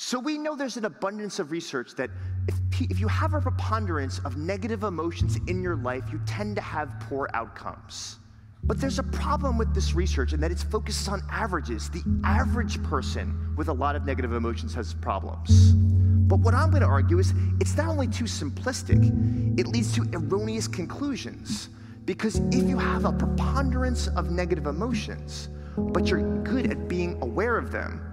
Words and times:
So 0.00 0.20
we 0.20 0.38
know 0.38 0.54
there's 0.54 0.76
an 0.76 0.84
abundance 0.84 1.40
of 1.40 1.50
research 1.50 1.96
that 1.96 2.08
if, 2.46 2.54
if 2.88 3.00
you 3.00 3.08
have 3.08 3.34
a 3.34 3.40
preponderance 3.40 4.20
of 4.20 4.36
negative 4.36 4.84
emotions 4.84 5.38
in 5.48 5.60
your 5.60 5.74
life, 5.74 6.04
you 6.12 6.20
tend 6.24 6.54
to 6.54 6.62
have 6.62 7.00
poor 7.00 7.28
outcomes. 7.34 8.20
But 8.62 8.80
there's 8.80 9.00
a 9.00 9.02
problem 9.02 9.58
with 9.58 9.74
this 9.74 9.96
research 9.96 10.32
in 10.32 10.38
that 10.38 10.52
it 10.52 10.60
focuses 10.60 11.08
on 11.08 11.20
averages. 11.28 11.90
The 11.90 12.04
average 12.22 12.80
person 12.84 13.52
with 13.56 13.66
a 13.66 13.72
lot 13.72 13.96
of 13.96 14.06
negative 14.06 14.32
emotions 14.32 14.72
has 14.74 14.94
problems. 14.94 15.72
But 15.72 16.38
what 16.38 16.54
I'm 16.54 16.70
going 16.70 16.82
to 16.82 16.88
argue 16.88 17.18
is 17.18 17.34
it's 17.60 17.76
not 17.76 17.88
only 17.88 18.06
too 18.06 18.24
simplistic, 18.24 19.58
it 19.58 19.66
leads 19.66 19.92
to 19.96 20.08
erroneous 20.12 20.68
conclusions. 20.68 21.70
Because 22.04 22.36
if 22.52 22.68
you 22.68 22.78
have 22.78 23.04
a 23.04 23.12
preponderance 23.12 24.06
of 24.06 24.30
negative 24.30 24.66
emotions, 24.66 25.48
but 25.76 26.06
you're 26.06 26.40
good 26.44 26.70
at 26.70 26.86
being 26.86 27.20
aware 27.20 27.58
of 27.58 27.72
them, 27.72 28.07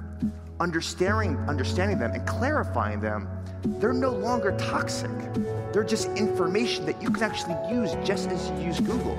understanding, 0.60 1.38
understanding 1.50 2.00
them 2.00 2.12
and 2.12 2.26
clarifying 2.28 3.00
them, 3.00 3.28
they're 3.80 3.94
no 3.94 4.12
longer 4.12 4.56
toxic. 4.58 5.12
They're 5.74 5.84
just 5.84 6.08
information 6.10 6.86
that 6.86 7.02
you 7.02 7.10
can 7.10 7.24
actually 7.24 7.58
use 7.70 7.96
just 8.06 8.30
as 8.30 8.50
you 8.52 8.68
use 8.68 8.80
Google 8.80 9.16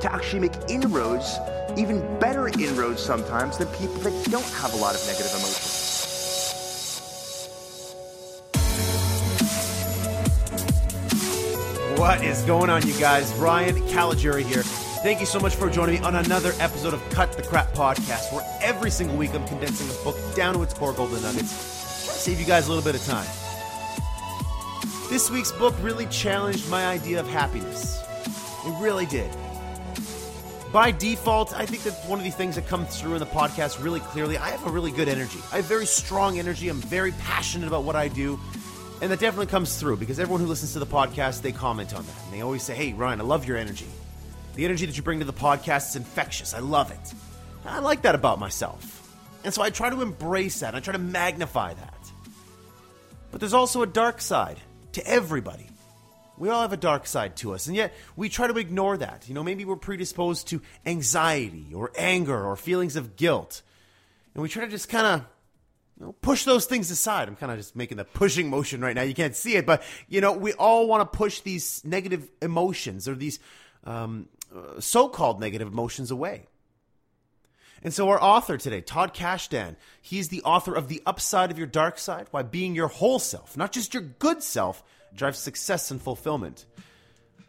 to 0.00 0.12
actually 0.12 0.40
make 0.40 0.52
inroads, 0.68 1.38
even 1.76 2.00
better 2.18 2.48
inroads 2.48 3.02
sometimes, 3.02 3.58
than 3.58 3.68
people 3.68 3.96
that 3.96 4.30
don't 4.30 4.44
have 4.44 4.72
a 4.74 4.76
lot 4.76 4.94
of 4.94 5.06
negative 5.06 5.32
emotions. 5.32 5.84
What 11.98 12.24
is 12.24 12.42
going 12.42 12.70
on, 12.70 12.86
you 12.86 12.96
guys? 12.98 13.32
Ryan 13.34 13.74
Caligiuri 13.88 14.44
here. 14.44 14.62
Thank 15.00 15.20
you 15.20 15.26
so 15.26 15.38
much 15.38 15.54
for 15.54 15.70
joining 15.70 16.00
me 16.00 16.06
on 16.06 16.16
another 16.16 16.52
episode 16.58 16.92
of 16.92 17.00
Cut 17.10 17.32
the 17.32 17.42
Crap 17.44 17.68
Podcast, 17.68 18.32
where 18.32 18.44
every 18.60 18.90
single 18.90 19.16
week 19.16 19.32
I'm 19.32 19.46
condensing 19.46 19.88
a 19.88 20.02
book 20.02 20.16
down 20.34 20.54
to 20.54 20.62
its 20.64 20.74
core 20.74 20.92
golden 20.92 21.22
nuggets. 21.22 21.52
Save 21.52 22.40
you 22.40 22.44
guys 22.44 22.66
a 22.66 22.72
little 22.72 22.82
bit 22.82 22.96
of 22.96 23.06
time. 23.06 23.26
This 25.08 25.30
week's 25.30 25.52
book 25.52 25.76
really 25.82 26.06
challenged 26.06 26.68
my 26.68 26.84
idea 26.84 27.20
of 27.20 27.28
happiness. 27.28 28.02
It 28.66 28.74
really 28.80 29.06
did. 29.06 29.30
By 30.72 30.90
default, 30.90 31.54
I 31.54 31.64
think 31.64 31.84
that 31.84 31.94
one 32.08 32.18
of 32.18 32.24
the 32.24 32.32
things 32.32 32.56
that 32.56 32.66
comes 32.66 33.00
through 33.00 33.14
in 33.14 33.20
the 33.20 33.26
podcast 33.26 33.80
really 33.80 34.00
clearly, 34.00 34.36
I 34.36 34.50
have 34.50 34.66
a 34.66 34.70
really 34.70 34.90
good 34.90 35.08
energy. 35.08 35.38
I 35.52 35.56
have 35.56 35.66
very 35.66 35.86
strong 35.86 36.40
energy. 36.40 36.68
I'm 36.68 36.80
very 36.80 37.12
passionate 37.12 37.68
about 37.68 37.84
what 37.84 37.94
I 37.94 38.08
do. 38.08 38.38
And 39.00 39.12
that 39.12 39.20
definitely 39.20 39.46
comes 39.46 39.78
through 39.78 39.98
because 39.98 40.18
everyone 40.18 40.40
who 40.40 40.48
listens 40.48 40.72
to 40.72 40.80
the 40.80 40.86
podcast, 40.86 41.42
they 41.42 41.52
comment 41.52 41.94
on 41.94 42.04
that. 42.04 42.24
And 42.24 42.34
they 42.34 42.40
always 42.40 42.64
say, 42.64 42.74
hey, 42.74 42.94
Ryan, 42.94 43.20
I 43.20 43.24
love 43.24 43.46
your 43.46 43.56
energy. 43.56 43.86
The 44.58 44.64
energy 44.64 44.86
that 44.86 44.96
you 44.96 45.04
bring 45.04 45.20
to 45.20 45.24
the 45.24 45.32
podcast 45.32 45.90
is 45.90 45.94
infectious. 45.94 46.52
I 46.52 46.58
love 46.58 46.90
it. 46.90 47.14
I 47.64 47.78
like 47.78 48.02
that 48.02 48.16
about 48.16 48.40
myself. 48.40 49.16
And 49.44 49.54
so 49.54 49.62
I 49.62 49.70
try 49.70 49.88
to 49.88 50.02
embrace 50.02 50.58
that. 50.58 50.74
I 50.74 50.80
try 50.80 50.94
to 50.94 50.98
magnify 50.98 51.74
that. 51.74 52.10
But 53.30 53.38
there's 53.38 53.54
also 53.54 53.82
a 53.82 53.86
dark 53.86 54.20
side 54.20 54.58
to 54.94 55.06
everybody. 55.06 55.68
We 56.38 56.48
all 56.48 56.62
have 56.62 56.72
a 56.72 56.76
dark 56.76 57.06
side 57.06 57.36
to 57.36 57.54
us, 57.54 57.68
and 57.68 57.76
yet 57.76 57.94
we 58.16 58.28
try 58.28 58.48
to 58.48 58.58
ignore 58.58 58.96
that. 58.96 59.28
You 59.28 59.34
know, 59.34 59.44
maybe 59.44 59.64
we're 59.64 59.76
predisposed 59.76 60.48
to 60.48 60.60
anxiety 60.84 61.66
or 61.72 61.92
anger 61.96 62.44
or 62.44 62.56
feelings 62.56 62.96
of 62.96 63.14
guilt. 63.14 63.62
And 64.34 64.42
we 64.42 64.48
try 64.48 64.64
to 64.64 64.70
just 64.72 64.88
kind 64.88 65.06
of 65.06 65.20
you 66.00 66.06
know, 66.06 66.12
push 66.20 66.42
those 66.42 66.66
things 66.66 66.90
aside. 66.90 67.28
I'm 67.28 67.36
kind 67.36 67.52
of 67.52 67.58
just 67.58 67.76
making 67.76 67.98
the 67.98 68.04
pushing 68.04 68.50
motion 68.50 68.80
right 68.80 68.96
now. 68.96 69.02
You 69.02 69.14
can't 69.14 69.36
see 69.36 69.54
it, 69.54 69.66
but 69.66 69.84
you 70.08 70.20
know, 70.20 70.32
we 70.32 70.52
all 70.54 70.88
want 70.88 71.12
to 71.12 71.16
push 71.16 71.42
these 71.42 71.80
negative 71.84 72.28
emotions 72.42 73.06
or 73.06 73.14
these 73.14 73.38
um, 73.84 74.28
uh, 74.54 74.80
so-called 74.80 75.40
negative 75.40 75.68
emotions 75.68 76.10
away. 76.10 76.46
And 77.82 77.94
so 77.94 78.08
our 78.08 78.20
author 78.20 78.56
today, 78.56 78.80
Todd 78.80 79.14
Kashdan, 79.14 79.76
he's 80.02 80.28
the 80.28 80.42
author 80.42 80.74
of 80.74 80.88
The 80.88 81.02
Upside 81.06 81.50
of 81.50 81.58
Your 81.58 81.66
Dark 81.66 81.98
Side, 81.98 82.26
Why 82.30 82.42
Being 82.42 82.74
Your 82.74 82.88
Whole 82.88 83.18
Self, 83.18 83.56
not 83.56 83.72
just 83.72 83.94
your 83.94 84.02
good 84.02 84.42
self, 84.42 84.82
drives 85.14 85.38
success 85.38 85.90
and 85.90 86.02
fulfillment. 86.02 86.66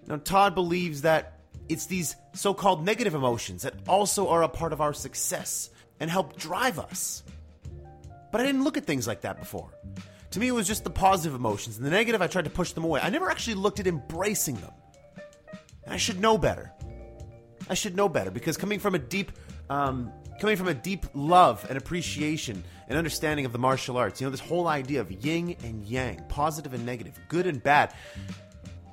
Now, 0.08 0.18
Todd 0.18 0.56
believes 0.56 1.02
that 1.02 1.40
it's 1.68 1.88
these 1.88 2.16
so-called 2.34 2.86
negative 2.86 3.16
emotions 3.16 3.64
that 3.64 3.76
also 3.88 4.30
are 4.30 4.44
a 4.44 4.50
part 4.50 4.74
of 4.74 4.82
our 4.82 4.94
success 4.94 5.70
and 6.00 6.10
help 6.10 6.38
drive 6.38 6.80
us. 6.80 7.24
But 8.32 8.42
I 8.42 8.46
didn't 8.46 8.64
look 8.64 8.78
at 8.78 8.86
things 8.86 9.08
like 9.08 9.22
that 9.22 9.40
before. 9.40 9.70
To 10.32 10.40
me, 10.40 10.48
it 10.48 10.52
was 10.52 10.68
just 10.68 10.84
the 10.84 10.92
positive 10.92 11.34
emotions, 11.34 11.78
and 11.78 11.86
the 11.86 11.90
negative, 11.90 12.22
I 12.22 12.28
tried 12.28 12.46
to 12.46 12.52
push 12.52 12.74
them 12.74 12.84
away. 12.84 13.02
I 13.02 13.10
never 13.10 13.32
actually 13.32 13.56
looked 13.56 13.80
at 13.80 13.88
embracing 13.88 14.56
them. 14.56 14.72
And 15.86 15.94
I 15.94 15.98
should 15.98 16.20
know 16.20 16.38
better. 16.38 16.72
I 17.70 17.76
should 17.76 17.96
know 17.96 18.10
better 18.10 18.32
because 18.32 18.58
coming 18.58 18.80
from 18.80 18.96
a 18.96 19.00
deep, 19.00 19.32
um, 19.70 20.12
coming 20.40 20.58
from 20.58 20.68
a 20.68 20.74
deep 20.74 21.06
love 21.14 21.66
and 21.70 21.78
appreciation 21.78 22.64
and 22.88 22.98
understanding 22.98 23.46
of 23.46 23.54
the 23.54 23.60
martial 23.60 23.98
arts, 23.98 24.20
you 24.20 24.26
know, 24.26 24.32
this 24.32 24.40
whole 24.40 24.68
idea 24.68 25.02
of 25.02 25.12
yin 25.24 25.56
and 25.64 25.86
yang, 25.86 26.24
positive 26.30 26.74
and 26.74 26.86
negative, 26.86 27.20
good 27.28 27.46
and 27.46 27.62
bad, 27.62 27.94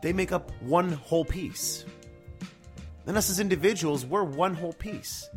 they 0.02 0.12
make 0.12 0.30
up 0.30 0.52
one 0.60 0.92
whole 0.92 1.24
piece. 1.24 1.84
And 3.06 3.16
us 3.16 3.30
as 3.30 3.40
individuals, 3.40 4.04
we're 4.04 4.24
one 4.24 4.54
whole 4.54 4.72
piece. 4.72 5.28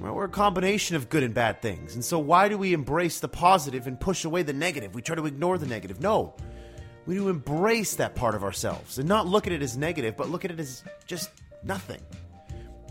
We're 0.00 0.24
a 0.24 0.28
combination 0.28 0.96
of 0.96 1.08
good 1.08 1.22
and 1.22 1.32
bad 1.32 1.62
things. 1.62 1.94
And 1.94 2.04
so, 2.04 2.18
why 2.18 2.48
do 2.48 2.58
we 2.58 2.72
embrace 2.72 3.20
the 3.20 3.28
positive 3.28 3.86
and 3.86 3.98
push 3.98 4.24
away 4.24 4.42
the 4.42 4.52
negative? 4.52 4.94
We 4.94 5.02
try 5.02 5.14
to 5.14 5.24
ignore 5.24 5.56
the 5.56 5.66
negative. 5.66 6.00
No. 6.00 6.34
We 7.06 7.14
need 7.14 7.20
to 7.20 7.28
embrace 7.28 7.96
that 7.96 8.14
part 8.14 8.34
of 8.34 8.42
ourselves 8.42 8.98
and 8.98 9.08
not 9.08 9.26
look 9.26 9.46
at 9.46 9.52
it 9.52 9.62
as 9.62 9.76
negative, 9.76 10.16
but 10.16 10.30
look 10.30 10.44
at 10.44 10.50
it 10.50 10.58
as 10.58 10.82
just 11.06 11.30
nothing. 11.62 12.00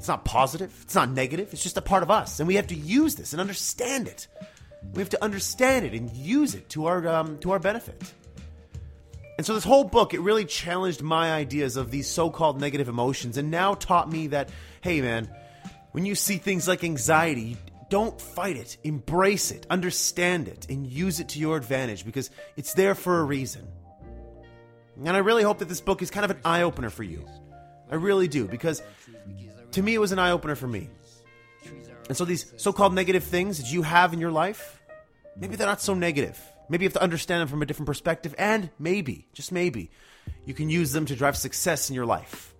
It's 0.03 0.09
not 0.09 0.25
positive, 0.25 0.77
it's 0.81 0.95
not 0.95 1.11
negative, 1.11 1.53
it's 1.53 1.63
just 1.63 1.77
a 1.77 1.81
part 1.81 2.03
of 2.03 2.11
us. 2.11 2.41
And 2.41 2.45
we 2.45 2.55
have 2.55 2.67
to 2.67 2.75
use 2.75 3.15
this 3.15 3.31
and 3.31 3.39
understand 3.39 4.09
it. 4.09 4.27
We 4.93 5.01
have 5.01 5.07
to 5.11 5.23
understand 5.23 5.85
it 5.85 5.93
and 5.93 6.11
use 6.11 6.55
it 6.55 6.67
to 6.71 6.87
our, 6.87 7.07
um, 7.07 7.37
to 7.37 7.51
our 7.51 7.59
benefit. 7.59 8.03
And 9.37 9.47
so, 9.47 9.53
this 9.53 9.63
whole 9.63 9.85
book, 9.85 10.13
it 10.13 10.19
really 10.19 10.43
challenged 10.43 11.01
my 11.01 11.31
ideas 11.31 11.77
of 11.77 11.89
these 11.89 12.09
so 12.09 12.29
called 12.29 12.59
negative 12.59 12.89
emotions 12.89 13.37
and 13.37 13.49
now 13.49 13.75
taught 13.75 14.11
me 14.11 14.27
that, 14.27 14.49
hey, 14.81 14.99
man, 14.99 15.29
when 15.93 16.05
you 16.05 16.15
see 16.15 16.35
things 16.35 16.67
like 16.67 16.83
anxiety, 16.83 17.55
don't 17.87 18.19
fight 18.19 18.57
it. 18.57 18.75
Embrace 18.83 19.51
it, 19.51 19.65
understand 19.69 20.49
it, 20.49 20.67
and 20.69 20.85
use 20.85 21.21
it 21.21 21.29
to 21.29 21.39
your 21.39 21.55
advantage 21.55 22.03
because 22.03 22.29
it's 22.57 22.73
there 22.73 22.93
for 22.93 23.21
a 23.21 23.23
reason. 23.23 23.65
And 24.97 25.15
I 25.15 25.19
really 25.19 25.43
hope 25.43 25.59
that 25.59 25.69
this 25.69 25.79
book 25.79 26.01
is 26.01 26.11
kind 26.11 26.25
of 26.25 26.31
an 26.31 26.41
eye 26.43 26.63
opener 26.63 26.89
for 26.89 27.03
you. 27.03 27.25
I 27.89 27.95
really 27.95 28.27
do 28.27 28.47
because 28.47 28.81
to 29.73 29.83
me 29.83 29.93
it 29.93 29.99
was 29.99 30.11
an 30.11 30.19
eye 30.19 30.31
opener 30.31 30.55
for 30.55 30.67
me. 30.67 30.89
And 32.07 32.17
so 32.17 32.25
these 32.25 32.53
so 32.57 32.73
called 32.73 32.93
negative 32.93 33.23
things 33.23 33.57
that 33.57 33.71
you 33.71 33.81
have 33.81 34.13
in 34.13 34.19
your 34.19 34.31
life, 34.31 34.81
maybe 35.37 35.55
they're 35.55 35.67
not 35.67 35.81
so 35.81 35.93
negative. 35.93 36.39
Maybe 36.69 36.83
you 36.83 36.87
have 36.87 36.93
to 36.93 37.03
understand 37.03 37.41
them 37.41 37.47
from 37.47 37.61
a 37.61 37.65
different 37.65 37.87
perspective, 37.87 38.33
and 38.37 38.69
maybe, 38.79 39.27
just 39.33 39.51
maybe, 39.51 39.91
you 40.45 40.53
can 40.53 40.69
use 40.69 40.91
them 40.91 41.05
to 41.05 41.15
drive 41.15 41.37
success 41.37 41.89
in 41.89 41.95
your 41.95 42.05
life. 42.05 42.55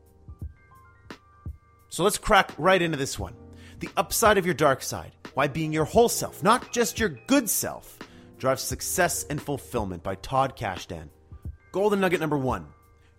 So 1.90 2.04
let's 2.04 2.18
crack 2.18 2.52
right 2.58 2.82
into 2.82 2.98
this 2.98 3.18
one. 3.18 3.34
The 3.80 3.90
upside 3.96 4.38
of 4.38 4.46
your 4.46 4.56
dark 4.56 4.82
side. 4.82 5.12
Why 5.34 5.48
being 5.48 5.74
your 5.74 5.86
whole 5.86 6.10
self, 6.10 6.44
not 6.44 6.72
just 6.72 7.00
your 7.00 7.10
good 7.10 7.50
self, 7.50 7.98
drives 8.38 8.62
success 8.62 9.26
and 9.30 9.42
fulfillment 9.42 10.04
by 10.04 10.16
Todd 10.16 10.58
Kashdan. 10.58 11.10
Golden 11.72 12.00
nugget 12.00 12.20
number 12.20 12.38
one. 12.38 12.68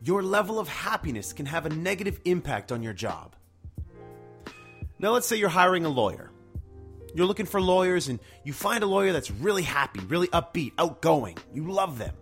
Your 0.01 0.23
level 0.23 0.59
of 0.59 0.69
happiness 0.69 1.33
can 1.33 1.47
have 1.47 1.67
a 1.67 1.71
negative 1.71 2.21
impact 2.25 2.73
on 2.73 2.83
your 2.83 2.93
job. 2.93 3.35
Now, 4.99 5.11
let's 5.11 5.27
say 5.27 5.37
you're 5.37 5.49
hiring 5.49 5.85
a 5.85 5.89
lawyer. 5.89 6.31
You're 7.15 7.27
looking 7.27 7.47
for 7.47 7.61
lawyers 7.61 8.09
and 8.09 8.19
you 8.43 8.53
find 8.53 8.83
a 8.83 8.87
lawyer 8.87 9.13
that's 9.13 9.31
really 9.31 9.63
happy, 9.63 10.01
really 10.01 10.29
upbeat, 10.29 10.73
outgoing. 10.79 11.39
You 11.53 11.71
love 11.71 11.99
them. 11.99 12.15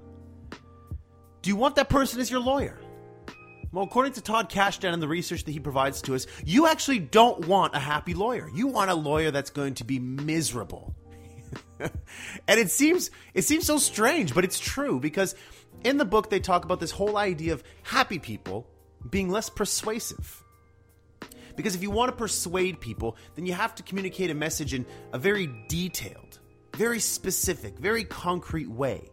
Do 1.41 1.50
you 1.50 1.56
want 1.56 1.77
that 1.77 1.88
person 1.88 2.21
as 2.21 2.31
your 2.31 2.41
lawyer? 2.41 2.78
Well, 3.72 3.84
according 3.84 4.12
to 4.12 4.21
Todd 4.21 4.50
Kashdan 4.50 4.93
and 4.93 5.03
the 5.03 5.09
research 5.09 5.44
that 5.44 5.53
he 5.53 5.59
provides 5.59 6.03
to 6.03 6.15
us, 6.15 6.27
you 6.44 6.66
actually 6.66 6.99
don't 6.99 7.47
want 7.47 7.75
a 7.75 7.78
happy 7.78 8.12
lawyer. 8.12 8.50
You 8.55 8.66
want 8.66 8.91
a 8.91 8.94
lawyer 8.94 9.31
that's 9.31 9.50
going 9.50 9.75
to 9.75 9.84
be 9.84 9.99
miserable. 9.99 10.94
and 11.81 12.61
it 12.61 12.71
seems 12.71 13.11
it 13.32 13.43
seems 13.43 13.65
so 13.65 13.78
strange, 13.78 14.35
but 14.35 14.44
it's 14.44 14.58
true 14.58 15.00
because 15.00 15.35
in 15.85 15.96
the 15.96 16.05
book 16.05 16.29
they 16.29 16.38
talk 16.38 16.67
about 16.67 16.81
this 16.81 16.91
whole 16.91 17.17
idea 17.17 17.55
of 17.55 17.64
happy 17.82 18.19
people 18.19 18.69
being 19.08 19.31
less 19.31 19.49
persuasive. 19.49 20.44
Because 21.56 21.75
if 21.75 21.82
you 21.82 21.90
want 21.90 22.10
to 22.10 22.16
persuade 22.16 22.81
people, 22.81 23.16
then 23.34 23.46
you 23.46 23.52
have 23.52 23.75
to 23.76 23.82
communicate 23.82 24.31
a 24.31 24.34
message 24.34 24.75
in 24.75 24.87
a 25.12 25.19
very 25.19 25.49
detailed, 25.69 26.38
very 26.76 26.99
specific, 26.99 27.78
very 27.78 28.04
concrete 28.04 28.69
way. 28.69 29.10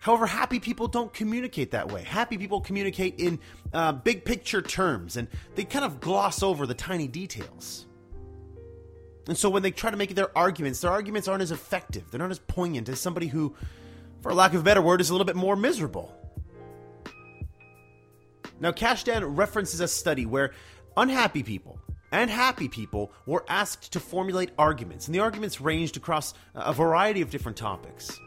However, 0.00 0.26
happy 0.26 0.60
people 0.60 0.86
don't 0.86 1.12
communicate 1.12 1.72
that 1.72 1.90
way. 1.90 2.04
Happy 2.04 2.38
people 2.38 2.60
communicate 2.60 3.18
in 3.18 3.40
uh, 3.72 3.90
big 3.92 4.24
picture 4.24 4.62
terms 4.62 5.16
and 5.16 5.26
they 5.56 5.64
kind 5.64 5.84
of 5.84 6.00
gloss 6.00 6.44
over 6.44 6.64
the 6.64 6.74
tiny 6.74 7.08
details. 7.08 7.86
And 9.26 9.36
so 9.36 9.50
when 9.50 9.62
they 9.62 9.72
try 9.72 9.90
to 9.90 9.96
make 9.96 10.14
their 10.14 10.36
arguments, 10.38 10.80
their 10.80 10.92
arguments 10.92 11.26
aren't 11.26 11.42
as 11.42 11.50
effective. 11.50 12.10
They're 12.10 12.20
not 12.20 12.30
as 12.30 12.38
poignant 12.38 12.88
as 12.88 13.00
somebody 13.00 13.26
who, 13.26 13.56
for 14.20 14.32
lack 14.32 14.54
of 14.54 14.60
a 14.60 14.62
better 14.62 14.80
word, 14.80 15.00
is 15.00 15.10
a 15.10 15.12
little 15.12 15.24
bit 15.24 15.34
more 15.34 15.56
miserable. 15.56 16.14
Now, 18.60 18.70
Kashdan 18.70 19.36
references 19.36 19.80
a 19.80 19.88
study 19.88 20.24
where 20.24 20.52
unhappy 20.96 21.42
people 21.42 21.80
and 22.12 22.30
happy 22.30 22.68
people 22.68 23.12
were 23.26 23.44
asked 23.48 23.92
to 23.92 24.00
formulate 24.00 24.50
arguments, 24.58 25.06
and 25.06 25.14
the 25.14 25.20
arguments 25.20 25.60
ranged 25.60 25.96
across 25.96 26.34
a 26.54 26.72
variety 26.72 27.20
of 27.20 27.30
different 27.30 27.58
topics. 27.58 28.18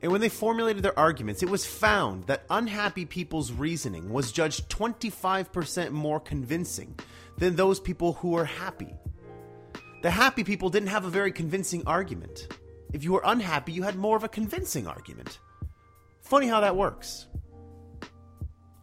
And 0.00 0.12
when 0.12 0.20
they 0.20 0.28
formulated 0.28 0.82
their 0.82 0.98
arguments, 0.98 1.42
it 1.42 1.50
was 1.50 1.66
found 1.66 2.24
that 2.24 2.44
unhappy 2.50 3.04
people's 3.04 3.50
reasoning 3.50 4.10
was 4.10 4.30
judged 4.30 4.68
25% 4.68 5.90
more 5.90 6.20
convincing 6.20 6.96
than 7.36 7.56
those 7.56 7.80
people 7.80 8.12
who 8.14 8.30
were 8.30 8.44
happy. 8.44 8.94
The 10.02 10.10
happy 10.10 10.44
people 10.44 10.70
didn't 10.70 10.90
have 10.90 11.04
a 11.04 11.10
very 11.10 11.32
convincing 11.32 11.82
argument. 11.84 12.46
If 12.92 13.02
you 13.02 13.12
were 13.12 13.22
unhappy, 13.24 13.72
you 13.72 13.82
had 13.82 13.96
more 13.96 14.16
of 14.16 14.22
a 14.22 14.28
convincing 14.28 14.86
argument. 14.86 15.40
Funny 16.20 16.46
how 16.46 16.60
that 16.60 16.76
works. 16.76 17.26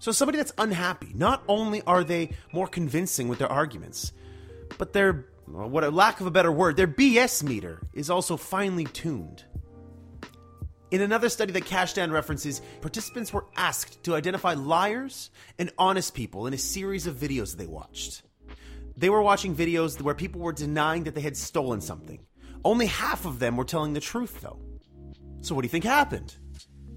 So, 0.06 0.12
somebody 0.12 0.38
that's 0.38 0.54
unhappy, 0.60 1.14
not 1.16 1.42
only 1.48 1.82
are 1.82 2.04
they 2.04 2.30
more 2.54 2.68
convincing 2.68 3.28
with 3.28 3.40
their 3.40 3.52
arguments, 3.52 4.14
but 4.78 4.94
their, 4.94 5.26
what 5.48 5.84
a 5.84 5.90
lack 5.90 6.22
of 6.22 6.28
a 6.28 6.30
better 6.30 6.52
word, 6.52 6.78
their 6.78 6.88
BS 6.88 7.42
meter 7.42 7.82
is 7.92 8.12
also 8.12 8.38
finely 8.38 8.86
tuned. 8.86 9.44
In 10.92 11.02
another 11.02 11.28
study 11.28 11.54
that 11.54 11.66
Kashdan 11.66 12.12
references, 12.12 12.62
participants 12.82 13.34
were 13.34 13.48
asked 13.56 14.04
to 14.04 14.14
identify 14.14 14.54
liars 14.54 15.32
and 15.58 15.72
honest 15.76 16.14
people 16.14 16.46
in 16.46 16.54
a 16.54 16.60
series 16.60 17.08
of 17.08 17.16
videos 17.16 17.58
they 17.58 17.66
watched. 17.66 18.22
They 18.96 19.10
were 19.10 19.24
watching 19.24 19.56
videos 19.56 20.00
where 20.00 20.14
people 20.14 20.40
were 20.40 20.54
denying 20.54 21.06
that 21.06 21.16
they 21.16 21.22
had 21.22 21.36
stolen 21.36 21.82
something. 21.82 22.20
Only 22.64 22.86
half 22.86 23.26
of 23.26 23.40
them 23.40 23.58
were 23.58 23.66
telling 23.66 23.94
the 23.94 24.02
truth, 24.02 24.42
though. 24.42 24.60
So, 25.42 25.56
what 25.56 25.64
do 25.64 25.66
you 25.66 25.72
think 25.72 25.84
happened? 25.84 26.36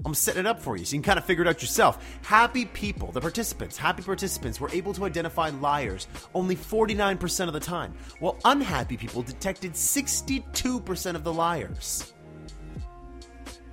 I'm 0.05 0.15
setting 0.15 0.41
it 0.41 0.47
up 0.47 0.61
for 0.61 0.77
you 0.77 0.85
so 0.85 0.95
you 0.95 1.03
can 1.03 1.07
kind 1.07 1.19
of 1.19 1.25
figure 1.25 1.45
it 1.45 1.49
out 1.49 1.61
yourself. 1.61 2.05
Happy 2.23 2.65
people, 2.65 3.11
the 3.13 3.21
participants, 3.21 3.77
happy 3.77 4.03
participants 4.03 4.61
were 4.61 4.71
able 4.71 4.95
to 4.95 5.05
identify 5.05 5.51
liars 5.51 6.07
only 6.35 6.57
49% 6.57 7.47
of 7.47 7.53
the 7.53 7.61
time, 7.61 7.95
while 8.21 8.39
unhappy 8.45 8.97
people 8.97 9.23
detected 9.23 9.73
62% 9.73 11.15
of 11.15 11.25
the 11.25 11.33
liars. 11.33 12.13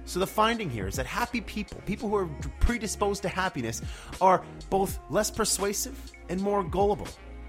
So 0.06 0.20
the 0.20 0.28
finding 0.28 0.70
here 0.70 0.88
is 0.88 0.96
that 0.96 1.06
happy 1.06 1.42
people, 1.42 1.82
people 1.86 2.10
who 2.10 2.16
are 2.16 2.30
predisposed 2.60 3.22
to 3.24 3.30
happiness, 3.30 3.82
are 4.22 4.44
both 4.70 5.00
less 5.10 5.32
persuasive 5.32 6.00
and 6.30 6.40
more 6.40 6.64
gullible. 6.64 7.08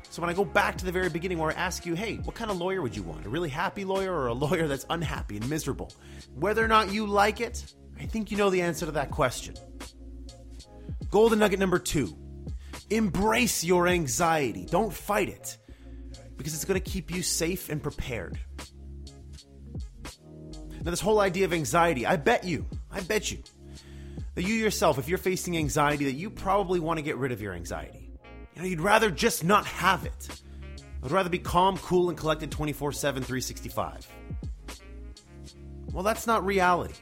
So 0.08 0.22
when 0.22 0.31
I 0.31 0.34
go 0.34 0.44
back 0.44 0.79
to 0.79 0.84
the 0.84 0.93
very 0.93 1.11
beginning 1.11 1.38
where 1.38 1.50
I 1.50 1.55
ask 1.55 1.84
you, 1.84 1.94
hey, 1.94 2.17
what 2.17 2.34
kind 2.34 2.50
of 2.50 2.56
lawyer 2.56 2.81
would 2.81 2.96
you 2.96 3.02
want? 3.02 3.26
A 3.26 3.29
really 3.29 3.50
happy 3.50 3.84
lawyer 3.84 4.12
or 4.12 4.29
a 4.29 4.32
lawyer 4.46 4.67
that's 4.67 4.87
unhappy 4.88 5.37
and 5.37 5.49
miserable? 5.50 5.93
Whether 6.34 6.64
or 6.64 6.69
not 6.69 6.93
you 6.93 7.06
like 7.06 7.40
it, 7.40 7.75
I 7.98 8.06
think 8.06 8.31
you 8.31 8.37
know 8.37 8.50
the 8.50 8.62
answer 8.62 8.87
to 8.87 8.93
that 8.93 9.10
question. 9.10 9.54
Golden 11.10 11.38
nugget 11.38 11.58
number 11.58 11.78
two 11.78 12.16
embrace 12.90 13.64
your 13.64 13.88
anxiety. 13.88 14.66
Don't 14.66 14.93
fight 14.93 15.28
it 15.28 15.58
because 16.37 16.54
it's 16.54 16.64
going 16.64 16.81
to 16.81 16.90
keep 16.90 17.10
you 17.10 17.22
safe 17.22 17.69
and 17.69 17.82
prepared. 17.82 18.38
Now, 20.84 20.90
this 20.90 21.00
whole 21.00 21.20
idea 21.20 21.44
of 21.44 21.52
anxiety, 21.52 22.06
I 22.06 22.16
bet 22.16 22.44
you, 22.44 22.64
I 22.93 23.00
bet 23.00 23.32
you, 23.32 23.43
that 24.37 24.43
you 24.43 24.54
yourself, 24.54 24.98
if 24.98 25.08
you're 25.08 25.19
facing 25.19 25.56
anxiety, 25.56 26.04
that 26.04 26.12
you 26.12 26.31
probably 26.31 26.78
want 26.78 26.98
to 26.98 27.02
get 27.02 27.16
rid 27.16 27.32
of 27.32 27.40
your 27.40 27.54
anxiety. 27.54 28.12
You 28.54 28.62
know, 28.62 28.69
you'd 28.69 28.81
rather 28.81 29.10
just 29.10 29.43
not 29.43 29.66
have 29.66 30.04
it. 30.04 30.40
I'd 31.02 31.10
rather 31.10 31.28
be 31.28 31.38
calm, 31.38 31.76
cool, 31.78 32.08
and 32.08 32.16
collected 32.16 32.50
24 32.50 32.93
7, 32.93 33.22
365. 33.22 34.06
Well, 35.93 36.02
that's 36.02 36.26
not 36.26 36.44
reality. 36.44 36.94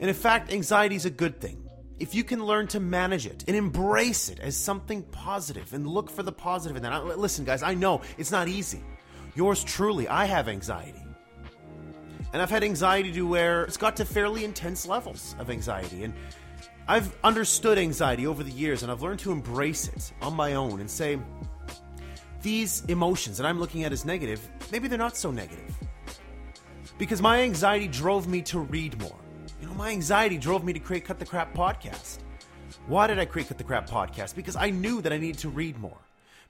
And 0.00 0.08
in 0.08 0.14
fact, 0.14 0.52
anxiety 0.52 0.96
is 0.96 1.04
a 1.04 1.10
good 1.10 1.40
thing. 1.40 1.68
If 1.98 2.14
you 2.14 2.22
can 2.22 2.44
learn 2.44 2.68
to 2.68 2.80
manage 2.80 3.26
it 3.26 3.44
and 3.48 3.56
embrace 3.56 4.28
it 4.28 4.38
as 4.38 4.56
something 4.56 5.02
positive 5.02 5.74
and 5.74 5.86
look 5.86 6.10
for 6.10 6.22
the 6.22 6.30
positive 6.30 6.76
in 6.76 6.82
that. 6.84 7.18
Listen, 7.18 7.44
guys, 7.44 7.62
I 7.62 7.74
know 7.74 8.02
it's 8.16 8.30
not 8.30 8.46
easy. 8.46 8.82
Yours 9.34 9.64
truly, 9.64 10.06
I 10.06 10.24
have 10.26 10.48
anxiety. 10.48 11.02
And 12.32 12.40
I've 12.40 12.50
had 12.50 12.62
anxiety 12.62 13.10
to 13.12 13.26
where 13.26 13.64
it's 13.64 13.76
got 13.76 13.96
to 13.96 14.04
fairly 14.04 14.44
intense 14.44 14.86
levels 14.86 15.34
of 15.38 15.50
anxiety. 15.50 16.04
And 16.04 16.14
I've 16.86 17.16
understood 17.24 17.78
anxiety 17.78 18.26
over 18.26 18.44
the 18.44 18.52
years 18.52 18.82
and 18.82 18.92
I've 18.92 19.02
learned 19.02 19.20
to 19.20 19.32
embrace 19.32 19.88
it 19.88 20.12
on 20.22 20.34
my 20.34 20.54
own 20.54 20.80
and 20.80 20.90
say, 20.90 21.18
these 22.42 22.84
emotions 22.86 23.36
that 23.38 23.46
I'm 23.46 23.58
looking 23.58 23.82
at 23.84 23.92
as 23.92 24.04
negative, 24.04 24.48
maybe 24.70 24.86
they're 24.86 24.98
not 24.98 25.16
so 25.16 25.30
negative. 25.32 25.76
Because 26.96 27.20
my 27.20 27.42
anxiety 27.42 27.88
drove 27.88 28.28
me 28.28 28.42
to 28.42 28.60
read 28.60 29.00
more. 29.00 29.18
My 29.78 29.92
anxiety 29.92 30.38
drove 30.38 30.64
me 30.64 30.72
to 30.72 30.80
create 30.80 31.04
Cut 31.04 31.20
the 31.20 31.24
Crap 31.24 31.54
podcast. 31.54 32.18
Why 32.88 33.06
did 33.06 33.20
I 33.20 33.24
create 33.24 33.46
Cut 33.46 33.58
the 33.58 33.64
Crap 33.64 33.88
podcast? 33.88 34.34
Because 34.34 34.56
I 34.56 34.70
knew 34.70 35.00
that 35.02 35.12
I 35.12 35.18
needed 35.18 35.38
to 35.42 35.50
read 35.50 35.78
more 35.78 36.00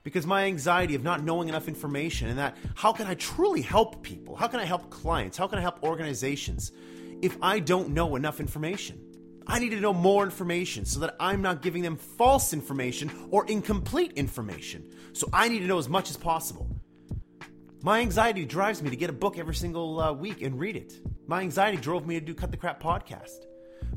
because 0.01 0.25
my 0.25 0.45
anxiety 0.45 0.95
of 0.95 1.03
not 1.03 1.23
knowing 1.23 1.47
enough 1.47 1.67
information 1.67 2.29
and 2.29 2.39
that 2.39 2.57
how 2.73 2.91
can 2.91 3.05
I 3.05 3.13
truly 3.13 3.61
help 3.61 4.01
people? 4.01 4.35
How 4.35 4.47
can 4.47 4.59
I 4.59 4.65
help 4.65 4.89
clients? 4.89 5.37
How 5.37 5.45
can 5.45 5.59
I 5.59 5.61
help 5.61 5.83
organizations 5.83 6.71
if 7.21 7.37
I 7.39 7.59
don't 7.59 7.89
know 7.89 8.15
enough 8.15 8.39
information? 8.39 8.99
I 9.45 9.59
need 9.59 9.69
to 9.69 9.79
know 9.79 9.93
more 9.93 10.23
information 10.23 10.85
so 10.85 10.99
that 11.01 11.15
I'm 11.19 11.43
not 11.43 11.61
giving 11.61 11.83
them 11.83 11.97
false 11.97 12.51
information 12.51 13.11
or 13.29 13.45
incomplete 13.45 14.13
information. 14.13 14.89
So 15.13 15.29
I 15.31 15.49
need 15.49 15.59
to 15.59 15.65
know 15.65 15.77
as 15.77 15.87
much 15.87 16.09
as 16.09 16.17
possible. 16.17 16.67
My 17.81 18.01
anxiety 18.01 18.43
drives 18.43 18.81
me 18.83 18.89
to 18.89 18.97
get 18.97 19.09
a 19.09 19.13
book 19.13 19.37
every 19.37 19.55
single 19.55 20.01
uh, 20.01 20.11
week 20.11 20.41
and 20.41 20.59
read 20.59 20.75
it. 20.75 20.99
My 21.27 21.39
anxiety 21.39 21.77
drove 21.77 22.05
me 22.05 22.19
to 22.19 22.25
do 22.25 22.33
Cut 22.33 22.51
the 22.51 22.57
Crap 22.57 22.83
podcast. 22.83 23.45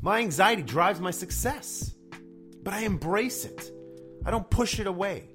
My 0.01 0.19
anxiety 0.19 0.61
drives 0.61 1.01
my 1.01 1.11
success, 1.11 1.93
but 2.63 2.73
I 2.73 2.81
embrace 2.81 3.43
it. 3.43 3.71
I 4.25 4.31
don't 4.31 4.49
push 4.49 4.79
it 4.79 4.87
away. 4.87 5.27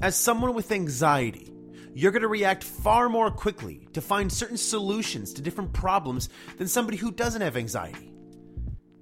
As 0.00 0.14
someone 0.14 0.54
with 0.54 0.70
anxiety, 0.70 1.52
you're 1.94 2.12
going 2.12 2.22
to 2.22 2.28
react 2.28 2.62
far 2.62 3.08
more 3.08 3.30
quickly 3.32 3.88
to 3.92 4.00
find 4.00 4.32
certain 4.32 4.56
solutions 4.56 5.32
to 5.32 5.42
different 5.42 5.72
problems 5.72 6.28
than 6.58 6.68
somebody 6.68 6.96
who 6.96 7.10
doesn't 7.10 7.42
have 7.42 7.56
anxiety. 7.56 8.12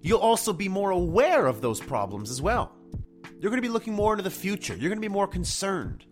You'll 0.00 0.20
also 0.20 0.54
be 0.54 0.68
more 0.70 0.90
aware 0.90 1.46
of 1.46 1.60
those 1.60 1.78
problems 1.78 2.30
as 2.30 2.40
well. 2.40 2.74
You're 3.38 3.50
going 3.50 3.62
to 3.62 3.68
be 3.68 3.72
looking 3.72 3.92
more 3.92 4.14
into 4.14 4.24
the 4.24 4.30
future. 4.30 4.74
You're 4.74 4.88
going 4.88 4.96
to 5.00 5.08
be 5.08 5.12
more 5.12 5.28
concerned. 5.28 6.06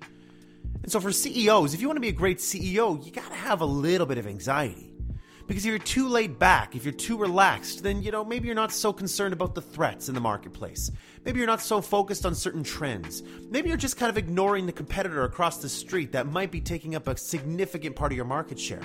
And 0.82 0.92
so, 0.92 1.00
for 1.00 1.12
CEOs, 1.12 1.75
if 1.75 1.80
you 1.80 1.88
want 1.88 1.96
to 1.96 2.02
be 2.02 2.08
a 2.08 2.12
great 2.12 2.38
CEO, 2.38 3.04
you 3.04 3.10
got 3.10 3.28
to 3.28 3.36
have 3.36 3.60
a 3.60 3.66
little 3.66 4.06
bit 4.06 4.19
of 4.19 4.26
anxiety. 4.26 4.88
Because 5.48 5.64
if 5.64 5.70
you're 5.70 5.78
too 5.78 6.08
laid 6.08 6.38
back, 6.38 6.76
if 6.76 6.84
you're 6.84 6.92
too 6.92 7.16
relaxed, 7.16 7.82
then 7.82 8.02
you 8.02 8.10
know 8.12 8.22
maybe 8.22 8.46
you're 8.46 8.54
not 8.54 8.70
so 8.70 8.92
concerned 8.92 9.32
about 9.32 9.54
the 9.54 9.62
threats 9.62 10.10
in 10.10 10.14
the 10.14 10.20
marketplace. 10.20 10.90
Maybe 11.25 11.38
you're 11.38 11.46
not 11.46 11.62
so 11.62 11.80
focused 11.80 12.26
on 12.26 12.34
certain 12.34 12.62
trends. 12.62 13.22
Maybe 13.50 13.69
you're 13.69 13.78
just 13.78 13.96
kind 13.96 14.10
of 14.10 14.19
ignoring 14.19 14.66
the 14.66 14.72
competitor 14.72 15.25
across 15.25 15.56
the 15.58 15.69
street 15.70 16.12
that 16.12 16.26
might 16.26 16.50
be 16.50 16.60
taking 16.60 16.94
up 16.94 17.08
a 17.08 17.16
significant 17.16 17.96
part 17.96 18.12
of 18.12 18.16
your 18.16 18.26
market 18.26 18.60
share. 18.60 18.82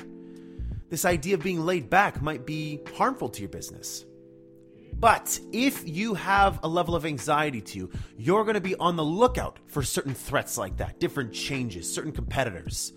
This 0.90 1.04
idea 1.04 1.36
of 1.36 1.44
being 1.44 1.66
laid 1.66 1.90
back 1.90 2.22
might 2.22 2.46
be 2.46 2.80
harmful 2.96 3.28
to 3.28 3.42
your 3.42 3.50
business. 3.50 4.06
But 5.04 5.38
if 5.52 5.86
you 5.86 6.14
have 6.14 6.62
a 6.64 6.68
level 6.70 6.96
of 6.96 7.06
anxiety 7.06 7.60
to 7.60 7.78
you, 7.78 7.92
you're 8.18 8.46
going 8.46 8.54
to 8.54 8.62
be 8.62 8.76
on 8.76 8.96
the 8.96 9.04
lookout 9.04 9.60
for 9.68 9.84
certain 9.84 10.14
threats 10.14 10.58
like 10.58 10.78
that, 10.78 11.02
different 11.02 11.34
changes, 11.34 11.94
certain 11.94 12.14
competitors. 12.14 12.94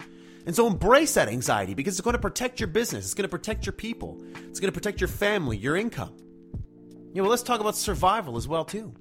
And 0.46 0.54
so 0.54 0.68
embrace 0.68 1.14
that 1.14 1.28
anxiety 1.28 1.74
because 1.74 1.94
it's 1.94 2.04
going 2.04 2.14
to 2.14 2.20
protect 2.20 2.60
your 2.60 2.68
business, 2.68 3.06
it's 3.06 3.14
going 3.14 3.24
to 3.24 3.28
protect 3.28 3.66
your 3.66 3.72
people, 3.72 4.22
it's 4.36 4.60
going 4.60 4.72
to 4.72 4.80
protect 4.80 5.00
your 5.00 5.08
family, 5.08 5.56
your 5.56 5.74
income. 5.74 6.16
You 7.12 7.24
know, 7.24 7.28
let's 7.28 7.42
talk 7.42 7.58
about 7.58 7.74
survival 7.74 8.36
as 8.36 8.46
well 8.46 8.64
too. 8.64 8.94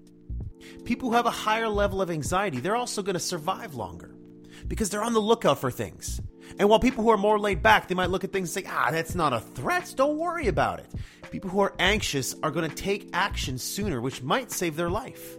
People 0.84 1.10
who 1.10 1.16
have 1.16 1.28
a 1.28 1.30
higher 1.30 1.70
level 1.70 2.02
of 2.02 2.10
anxiety, 2.10 2.60
they're 2.60 2.76
also 2.76 3.04
going 3.04 3.14
to 3.14 3.20
survive 3.20 3.76
longer 3.76 4.16
because 4.68 4.90
they're 4.90 5.04
on 5.04 5.14
the 5.14 5.22
lookout 5.22 5.60
for 5.60 5.70
things. 5.70 6.20
And 6.58 6.70
while 6.70 6.80
people 6.80 7.04
who 7.04 7.12
are 7.12 7.18
more 7.18 7.38
laid 7.38 7.62
back, 7.62 7.88
they 7.88 7.94
might 7.94 8.10
look 8.10 8.24
at 8.24 8.34
things 8.34 8.56
and 8.56 8.66
say, 8.66 8.72
ah, 8.72 8.90
that's 8.90 9.14
not 9.14 9.32
a 9.32 9.40
threat, 9.40 9.94
don't 9.96 10.18
worry 10.18 10.48
about 10.48 10.80
it. 10.80 10.88
People 11.36 11.50
who 11.50 11.60
are 11.60 11.76
anxious 11.80 12.34
are 12.44 12.50
going 12.50 12.70
to 12.70 12.74
take 12.74 13.10
action 13.12 13.58
sooner, 13.58 14.00
which 14.00 14.24
might 14.24 14.54
save 14.54 14.78
their 14.78 14.90
life. 14.90 15.36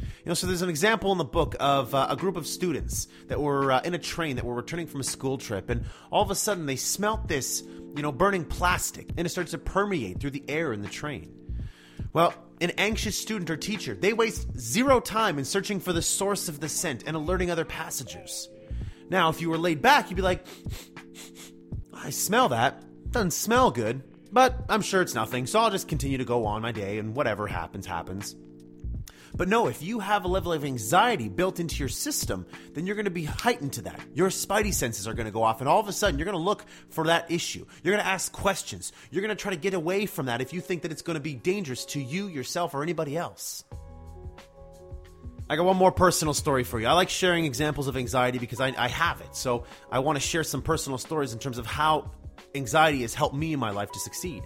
know, 0.24 0.34
so 0.34 0.48
there's 0.48 0.62
an 0.62 0.68
example 0.68 1.12
in 1.12 1.18
the 1.18 1.24
book 1.24 1.54
of 1.60 1.94
uh, 1.94 2.08
a 2.10 2.16
group 2.16 2.36
of 2.36 2.44
students 2.44 3.06
that 3.28 3.40
were 3.40 3.70
uh, 3.70 3.80
in 3.82 3.94
a 3.94 4.00
train 4.00 4.34
that 4.34 4.44
were 4.44 4.56
returning 4.56 4.88
from 4.88 4.98
a 4.98 5.04
school 5.04 5.38
trip, 5.38 5.70
and 5.70 5.84
all 6.10 6.22
of 6.22 6.32
a 6.32 6.34
sudden 6.34 6.66
they 6.66 6.74
smelt 6.74 7.28
this, 7.28 7.62
you 7.94 8.02
know, 8.02 8.10
burning 8.10 8.44
plastic, 8.44 9.08
and 9.16 9.24
it 9.24 9.30
starts 9.30 9.52
to 9.52 9.58
permeate 9.58 10.18
through 10.18 10.32
the 10.32 10.42
air 10.48 10.72
in 10.72 10.82
the 10.82 10.88
train. 10.88 11.32
Well, 12.12 12.34
an 12.60 12.70
anxious 12.70 13.16
student 13.16 13.48
or 13.48 13.56
teacher, 13.56 13.94
they 13.94 14.12
waste 14.12 14.58
zero 14.58 14.98
time 14.98 15.38
in 15.38 15.44
searching 15.44 15.78
for 15.78 15.92
the 15.92 16.02
source 16.02 16.48
of 16.48 16.58
the 16.58 16.68
scent 16.68 17.04
and 17.06 17.14
alerting 17.14 17.48
other 17.48 17.64
passengers. 17.64 18.48
Now, 19.08 19.28
if 19.28 19.40
you 19.40 19.50
were 19.50 19.58
laid 19.58 19.80
back, 19.80 20.10
you'd 20.10 20.16
be 20.16 20.22
like, 20.22 20.44
I 21.94 22.10
smell 22.10 22.48
that. 22.48 22.82
Doesn't 23.12 23.30
smell 23.30 23.70
good, 23.70 24.02
but 24.32 24.64
I'm 24.68 24.82
sure 24.82 25.02
it's 25.02 25.14
nothing, 25.14 25.46
so 25.46 25.60
I'll 25.60 25.70
just 25.70 25.88
continue 25.88 26.18
to 26.18 26.24
go 26.24 26.46
on 26.46 26.62
my 26.62 26.72
day 26.72 26.98
and 26.98 27.14
whatever 27.14 27.46
happens, 27.46 27.86
happens. 27.86 28.34
But 29.36 29.48
no, 29.48 29.66
if 29.66 29.82
you 29.82 30.00
have 30.00 30.24
a 30.24 30.28
level 30.28 30.52
of 30.52 30.64
anxiety 30.64 31.28
built 31.28 31.60
into 31.60 31.76
your 31.76 31.90
system, 31.90 32.46
then 32.72 32.86
you're 32.86 32.96
going 32.96 33.04
to 33.04 33.10
be 33.10 33.24
heightened 33.24 33.74
to 33.74 33.82
that. 33.82 34.00
Your 34.14 34.30
spidey 34.30 34.72
senses 34.72 35.06
are 35.06 35.12
going 35.12 35.26
to 35.26 35.32
go 35.32 35.42
off, 35.42 35.60
and 35.60 35.68
all 35.68 35.78
of 35.78 35.88
a 35.88 35.92
sudden, 35.92 36.18
you're 36.18 36.24
going 36.24 36.38
to 36.38 36.42
look 36.42 36.64
for 36.88 37.04
that 37.04 37.30
issue. 37.30 37.66
You're 37.82 37.92
going 37.92 38.04
to 38.04 38.10
ask 38.10 38.32
questions. 38.32 38.92
You're 39.10 39.22
going 39.22 39.36
to 39.36 39.40
try 39.40 39.50
to 39.50 39.58
get 39.58 39.74
away 39.74 40.06
from 40.06 40.26
that 40.26 40.40
if 40.40 40.54
you 40.54 40.62
think 40.62 40.82
that 40.82 40.92
it's 40.92 41.02
going 41.02 41.16
to 41.16 41.20
be 41.20 41.34
dangerous 41.34 41.84
to 41.86 42.00
you, 42.00 42.28
yourself, 42.28 42.74
or 42.74 42.82
anybody 42.82 43.16
else. 43.16 43.64
I 45.48 45.56
got 45.56 45.64
one 45.64 45.76
more 45.76 45.92
personal 45.92 46.34
story 46.34 46.64
for 46.64 46.80
you. 46.80 46.86
I 46.86 46.92
like 46.92 47.10
sharing 47.10 47.44
examples 47.44 47.88
of 47.88 47.96
anxiety 47.96 48.38
because 48.38 48.60
I, 48.60 48.74
I 48.76 48.88
have 48.88 49.20
it. 49.20 49.36
So 49.36 49.64
I 49.92 50.00
want 50.00 50.16
to 50.16 50.20
share 50.20 50.42
some 50.44 50.62
personal 50.62 50.98
stories 50.98 51.32
in 51.32 51.38
terms 51.38 51.58
of 51.58 51.66
how 51.66 52.10
anxiety 52.56 53.02
has 53.02 53.14
helped 53.14 53.34
me 53.34 53.52
in 53.52 53.60
my 53.60 53.70
life 53.70 53.90
to 53.92 53.98
succeed. 53.98 54.42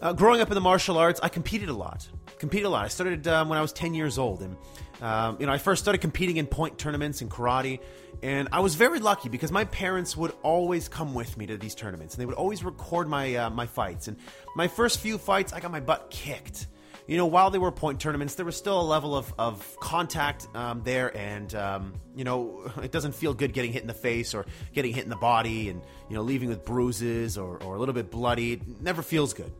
Uh, 0.00 0.12
growing 0.12 0.40
up 0.40 0.48
in 0.48 0.54
the 0.54 0.60
martial 0.60 0.98
arts, 0.98 1.20
I 1.22 1.28
competed 1.28 1.68
a 1.68 1.72
lot. 1.72 2.08
Competed 2.38 2.66
a 2.66 2.68
lot. 2.68 2.84
I 2.84 2.88
started 2.88 3.28
um, 3.28 3.48
when 3.48 3.56
I 3.56 3.62
was 3.62 3.72
10 3.72 3.94
years 3.94 4.18
old, 4.18 4.42
and 4.42 4.56
um, 5.00 5.36
you 5.38 5.46
know, 5.46 5.52
I 5.52 5.58
first 5.58 5.80
started 5.82 6.00
competing 6.00 6.38
in 6.38 6.46
point 6.46 6.76
tournaments 6.76 7.22
in 7.22 7.28
karate, 7.28 7.78
and 8.20 8.48
I 8.52 8.60
was 8.60 8.74
very 8.74 8.98
lucky 8.98 9.28
because 9.28 9.52
my 9.52 9.64
parents 9.66 10.16
would 10.16 10.32
always 10.42 10.88
come 10.88 11.14
with 11.14 11.36
me 11.36 11.46
to 11.46 11.56
these 11.56 11.76
tournaments, 11.76 12.14
and 12.14 12.20
they 12.20 12.26
would 12.26 12.34
always 12.34 12.64
record 12.64 13.08
my 13.08 13.34
uh, 13.36 13.50
my 13.50 13.66
fights. 13.66 14.08
And 14.08 14.16
my 14.56 14.66
first 14.66 14.98
few 14.98 15.18
fights, 15.18 15.52
I 15.52 15.60
got 15.60 15.70
my 15.70 15.80
butt 15.80 16.10
kicked. 16.10 16.66
You 17.06 17.16
know, 17.16 17.26
while 17.26 17.50
they 17.50 17.58
were 17.58 17.72
point 17.72 18.00
tournaments, 18.00 18.36
there 18.36 18.46
was 18.46 18.56
still 18.56 18.80
a 18.80 18.82
level 18.82 19.16
of, 19.16 19.34
of 19.38 19.76
contact 19.80 20.46
um, 20.54 20.82
there, 20.84 21.16
and 21.16 21.54
um, 21.54 21.94
you 22.14 22.24
know, 22.24 22.70
it 22.82 22.92
doesn't 22.92 23.14
feel 23.14 23.34
good 23.34 23.52
getting 23.52 23.72
hit 23.72 23.82
in 23.82 23.88
the 23.88 23.94
face 23.94 24.34
or 24.34 24.46
getting 24.72 24.94
hit 24.94 25.04
in 25.04 25.10
the 25.10 25.16
body, 25.16 25.68
and 25.68 25.82
you 26.08 26.16
know, 26.16 26.22
leaving 26.22 26.48
with 26.48 26.64
bruises 26.64 27.36
or, 27.36 27.62
or 27.62 27.76
a 27.76 27.78
little 27.78 27.94
bit 27.94 28.10
bloody. 28.10 28.54
It 28.54 28.80
never 28.80 29.02
feels 29.02 29.34
good. 29.34 29.52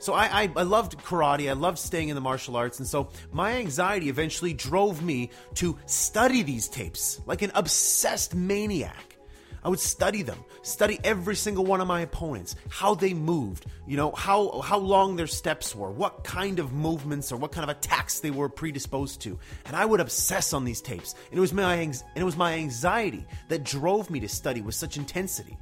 So 0.00 0.14
I, 0.14 0.44
I, 0.44 0.52
I, 0.56 0.62
loved 0.62 0.96
karate. 0.98 1.50
I 1.50 1.52
loved 1.52 1.76
staying 1.78 2.08
in 2.08 2.14
the 2.14 2.22
martial 2.22 2.56
arts. 2.56 2.78
And 2.78 2.88
so 2.88 3.10
my 3.32 3.56
anxiety 3.56 4.08
eventually 4.08 4.54
drove 4.54 5.02
me 5.02 5.28
to 5.56 5.78
study 5.84 6.42
these 6.42 6.68
tapes 6.68 7.20
like 7.26 7.42
an 7.42 7.52
obsessed 7.54 8.34
maniac. 8.34 9.18
I 9.62 9.68
would 9.68 9.80
study 9.80 10.22
them, 10.22 10.38
study 10.62 10.98
every 11.04 11.36
single 11.36 11.64
one 11.64 11.80
of 11.80 11.86
my 11.86 12.00
opponents, 12.00 12.56
how 12.68 12.94
they 12.94 13.12
moved, 13.14 13.66
you 13.86 13.96
know, 13.96 14.12
how 14.12 14.60
how 14.60 14.78
long 14.78 15.16
their 15.16 15.26
steps 15.26 15.74
were, 15.74 15.90
what 15.90 16.24
kind 16.24 16.58
of 16.58 16.72
movements 16.72 17.30
or 17.32 17.36
what 17.36 17.52
kind 17.52 17.68
of 17.68 17.76
attacks 17.76 18.20
they 18.20 18.30
were 18.30 18.48
predisposed 18.48 19.20
to. 19.22 19.38
And 19.66 19.76
I 19.76 19.84
would 19.84 20.00
obsess 20.00 20.52
on 20.52 20.64
these 20.64 20.80
tapes. 20.80 21.14
And 21.30 21.38
it 21.38 21.40
was 21.40 21.52
my 21.52 21.74
and 21.74 22.02
it 22.14 22.24
was 22.24 22.36
my 22.36 22.54
anxiety 22.54 23.26
that 23.48 23.64
drove 23.64 24.10
me 24.10 24.20
to 24.20 24.28
study 24.28 24.60
with 24.62 24.74
such 24.74 24.96
intensity. 24.96 25.56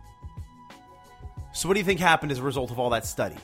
So 1.53 1.69
what 1.69 1.75
do 1.75 1.81
you 1.81 1.85
think 1.85 1.99
happened 1.99 2.31
as 2.31 2.39
a 2.39 2.43
result 2.43 2.71
of 2.71 2.79
all 2.79 2.91
that 2.91 3.07
study? 3.07 3.37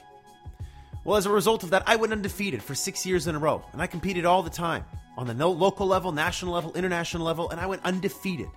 Well, 1.04 1.16
as 1.16 1.26
a 1.26 1.30
result 1.30 1.64
of 1.64 1.70
that, 1.70 1.82
I 1.87 1.96
went 1.96 2.12
undefeated 2.12 2.62
for 2.62 2.75
six 2.75 3.04
years 3.04 3.26
in 3.26 3.34
a 3.34 3.38
row, 3.38 3.62
and 3.73 3.82
I 3.82 3.87
competed 3.87 4.25
all 4.25 4.42
the 4.42 4.50
time 4.50 4.84
on 5.18 5.26
the 5.26 5.46
local 5.46 5.87
level, 5.87 6.12
national 6.12 6.54
level, 6.54 6.73
international 6.75 7.25
level, 7.25 7.50
and 7.50 7.61
I 7.61 7.66
went 7.66 7.84
undefeated. 7.84 8.49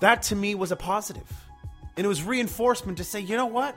That 0.00 0.22
to 0.24 0.36
me 0.36 0.54
was 0.54 0.72
a 0.72 0.76
positive. 0.76 1.30
And 1.96 2.04
it 2.04 2.08
was 2.08 2.22
reinforcement 2.22 2.98
to 2.98 3.04
say, 3.04 3.20
you 3.20 3.36
know 3.36 3.46
what? 3.46 3.76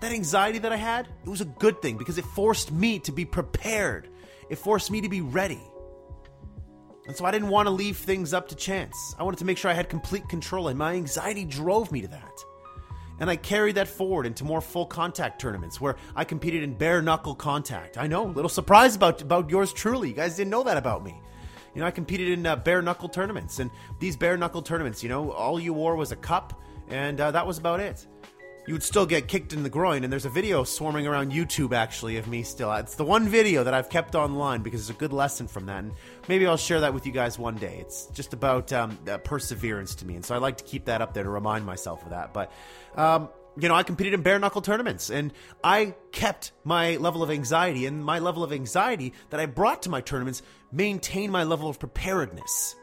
That 0.00 0.12
anxiety 0.12 0.60
that 0.60 0.72
I 0.72 0.76
had, 0.76 1.08
it 1.24 1.28
was 1.28 1.40
a 1.40 1.46
good 1.46 1.82
thing 1.82 1.96
because 1.96 2.18
it 2.18 2.24
forced 2.24 2.70
me 2.70 3.00
to 3.00 3.12
be 3.12 3.24
prepared. 3.24 4.08
It 4.48 4.56
forced 4.56 4.90
me 4.90 5.00
to 5.00 5.08
be 5.08 5.20
ready. 5.20 5.60
And 7.08 7.16
so 7.16 7.24
I 7.24 7.30
didn't 7.30 7.48
want 7.48 7.66
to 7.66 7.70
leave 7.70 7.96
things 7.96 8.32
up 8.32 8.48
to 8.48 8.54
chance. 8.54 8.94
I 9.18 9.22
wanted 9.22 9.38
to 9.38 9.44
make 9.44 9.58
sure 9.58 9.70
I 9.70 9.74
had 9.74 9.88
complete 9.88 10.28
control, 10.28 10.68
and 10.68 10.78
my 10.78 10.92
anxiety 10.92 11.44
drove 11.44 11.90
me 11.90 12.02
to 12.02 12.08
that. 12.08 12.44
And 13.18 13.28
I 13.28 13.36
carried 13.36 13.76
that 13.76 13.88
forward 13.88 14.26
into 14.26 14.44
more 14.44 14.60
full 14.60 14.86
contact 14.86 15.40
tournaments 15.40 15.80
where 15.80 15.96
I 16.14 16.24
competed 16.24 16.62
in 16.62 16.74
bare 16.74 17.02
knuckle 17.02 17.34
contact. 17.34 17.98
I 17.98 18.06
know, 18.06 18.26
a 18.26 18.30
little 18.30 18.48
surprise 18.48 18.94
about, 18.94 19.22
about 19.22 19.50
yours 19.50 19.72
truly. 19.72 20.10
You 20.10 20.14
guys 20.14 20.36
didn't 20.36 20.50
know 20.50 20.62
that 20.64 20.76
about 20.76 21.02
me. 21.02 21.20
You 21.78 21.82
know, 21.82 21.86
I 21.86 21.92
competed 21.92 22.30
in 22.30 22.44
uh, 22.44 22.56
bare 22.56 22.82
knuckle 22.82 23.08
tournaments, 23.08 23.60
and 23.60 23.70
these 24.00 24.16
bare 24.16 24.36
knuckle 24.36 24.62
tournaments, 24.62 25.04
you 25.04 25.08
know, 25.08 25.30
all 25.30 25.60
you 25.60 25.72
wore 25.72 25.94
was 25.94 26.10
a 26.10 26.16
cup, 26.16 26.60
and 26.88 27.20
uh, 27.20 27.30
that 27.30 27.46
was 27.46 27.56
about 27.56 27.78
it. 27.78 28.04
You 28.66 28.74
would 28.74 28.82
still 28.82 29.06
get 29.06 29.28
kicked 29.28 29.52
in 29.52 29.62
the 29.62 29.70
groin, 29.70 30.02
and 30.02 30.12
there's 30.12 30.24
a 30.24 30.28
video 30.28 30.64
swarming 30.64 31.06
around 31.06 31.30
YouTube 31.30 31.72
actually 31.72 32.16
of 32.16 32.26
me 32.26 32.42
still. 32.42 32.72
It's 32.72 32.96
the 32.96 33.04
one 33.04 33.28
video 33.28 33.62
that 33.62 33.74
I've 33.74 33.90
kept 33.90 34.16
online 34.16 34.62
because 34.62 34.80
it's 34.80 34.90
a 34.90 35.00
good 35.00 35.12
lesson 35.12 35.46
from 35.46 35.66
that, 35.66 35.84
and 35.84 35.92
maybe 36.26 36.48
I'll 36.48 36.56
share 36.56 36.80
that 36.80 36.92
with 36.92 37.06
you 37.06 37.12
guys 37.12 37.38
one 37.38 37.54
day. 37.54 37.76
It's 37.78 38.06
just 38.06 38.32
about 38.32 38.72
um, 38.72 38.98
perseverance 39.22 39.94
to 39.94 40.04
me, 40.04 40.16
and 40.16 40.24
so 40.24 40.34
I 40.34 40.38
like 40.38 40.56
to 40.56 40.64
keep 40.64 40.86
that 40.86 41.00
up 41.00 41.14
there 41.14 41.22
to 41.22 41.30
remind 41.30 41.64
myself 41.64 42.02
of 42.02 42.10
that. 42.10 42.34
But 42.34 42.50
um, 42.96 43.28
you 43.60 43.68
know, 43.68 43.74
I 43.74 43.82
competed 43.82 44.14
in 44.14 44.22
bare 44.22 44.38
knuckle 44.38 44.62
tournaments 44.62 45.10
and 45.10 45.32
I 45.64 45.94
kept 46.12 46.52
my 46.64 46.96
level 46.96 47.22
of 47.22 47.30
anxiety 47.30 47.86
and 47.86 48.04
my 48.04 48.18
level 48.18 48.44
of 48.44 48.52
anxiety 48.52 49.12
that 49.30 49.40
I 49.40 49.46
brought 49.46 49.82
to 49.82 49.90
my 49.90 50.00
tournaments 50.00 50.42
maintained 50.70 51.32
my 51.32 51.44
level 51.44 51.68
of 51.68 51.78
preparedness. 51.78 52.76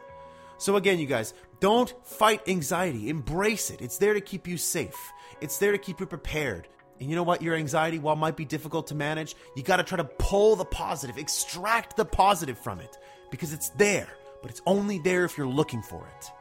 So 0.57 0.75
again, 0.75 0.99
you 0.99 1.05
guys, 1.05 1.33
don't 1.59 1.93
fight 2.05 2.47
anxiety. 2.47 3.09
Embrace 3.09 3.69
it. 3.69 3.81
It's 3.81 3.97
there 3.97 4.13
to 4.13 4.21
keep 4.21 4.47
you 4.47 4.57
safe. 4.57 5.13
It's 5.41 5.57
there 5.57 5.71
to 5.71 5.77
keep 5.77 5.99
you 5.99 6.05
prepared. 6.05 6.67
And 6.99 7.09
you 7.09 7.15
know 7.15 7.23
what? 7.23 7.41
Your 7.41 7.55
anxiety, 7.55 7.99
while 7.99 8.15
might 8.15 8.37
be 8.37 8.45
difficult 8.45 8.87
to 8.87 8.95
manage, 8.95 9.35
you 9.55 9.63
got 9.63 9.77
to 9.77 9.83
try 9.83 9.97
to 9.97 10.05
pull 10.05 10.55
the 10.55 10.65
positive, 10.65 11.17
extract 11.17 11.97
the 11.97 12.05
positive 12.05 12.57
from 12.57 12.79
it 12.79 12.97
because 13.31 13.51
it's 13.53 13.69
there, 13.71 14.07
but 14.41 14.49
it's 14.49 14.61
only 14.65 14.99
there 14.99 15.25
if 15.25 15.37
you're 15.37 15.47
looking 15.47 15.81
for 15.81 16.07
it. 16.17 16.31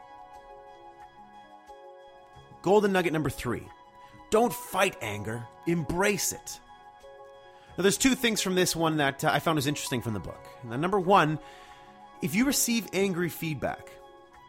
Golden 2.62 2.92
nugget 2.92 3.12
number 3.12 3.30
three 3.30 3.66
don't 4.34 4.52
fight 4.52 4.96
anger, 5.00 5.46
embrace 5.68 6.32
it. 6.32 6.58
Now, 7.78 7.82
there's 7.82 7.96
two 7.96 8.16
things 8.16 8.40
from 8.42 8.56
this 8.56 8.74
one 8.74 8.96
that 8.96 9.22
uh, 9.22 9.30
I 9.32 9.38
found 9.38 9.54
was 9.54 9.68
interesting 9.68 10.02
from 10.02 10.12
the 10.12 10.18
book. 10.18 10.44
Now, 10.64 10.74
number 10.74 10.98
one, 10.98 11.38
if 12.20 12.34
you 12.34 12.44
receive 12.44 12.88
angry 12.92 13.28
feedback, 13.28 13.90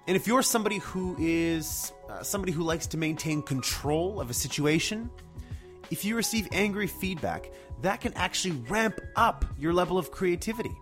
and 0.08 0.16
if 0.16 0.26
you're 0.26 0.42
somebody 0.42 0.80
who 0.80 1.16
is 1.20 1.94
uh, 2.10 2.24
somebody 2.24 2.52
who 2.52 2.64
likes 2.64 2.88
to 2.88 2.98
maintain 2.98 3.44
control 3.44 4.20
of 4.20 4.32
a 4.32 4.34
situation, 4.34 5.08
if 5.92 6.04
you 6.04 6.16
receive 6.16 6.48
angry 6.52 6.88
feedback, 6.88 7.52
that 7.84 8.02
can 8.02 8.12
actually 8.14 8.56
ramp 8.68 9.00
up 9.16 9.46
your 9.56 9.72
level 9.72 10.00
of 10.00 10.10
creativity. 10.10 10.76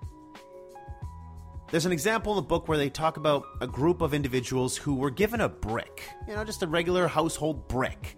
There's 1.72 1.86
an 1.86 1.92
example 1.92 2.32
in 2.32 2.38
the 2.38 2.48
book 2.48 2.70
where 2.70 2.78
they 2.78 2.90
talk 2.90 3.18
about 3.18 3.44
a 3.60 3.68
group 3.68 4.00
of 4.00 4.14
individuals 4.14 4.78
who 4.78 4.96
were 4.96 5.12
given 5.12 5.42
a 5.42 5.50
brick, 5.50 6.04
you 6.26 6.36
know, 6.36 6.46
just 6.46 6.64
a 6.64 6.68
regular 6.68 7.10
household 7.10 7.68
brick 7.68 8.16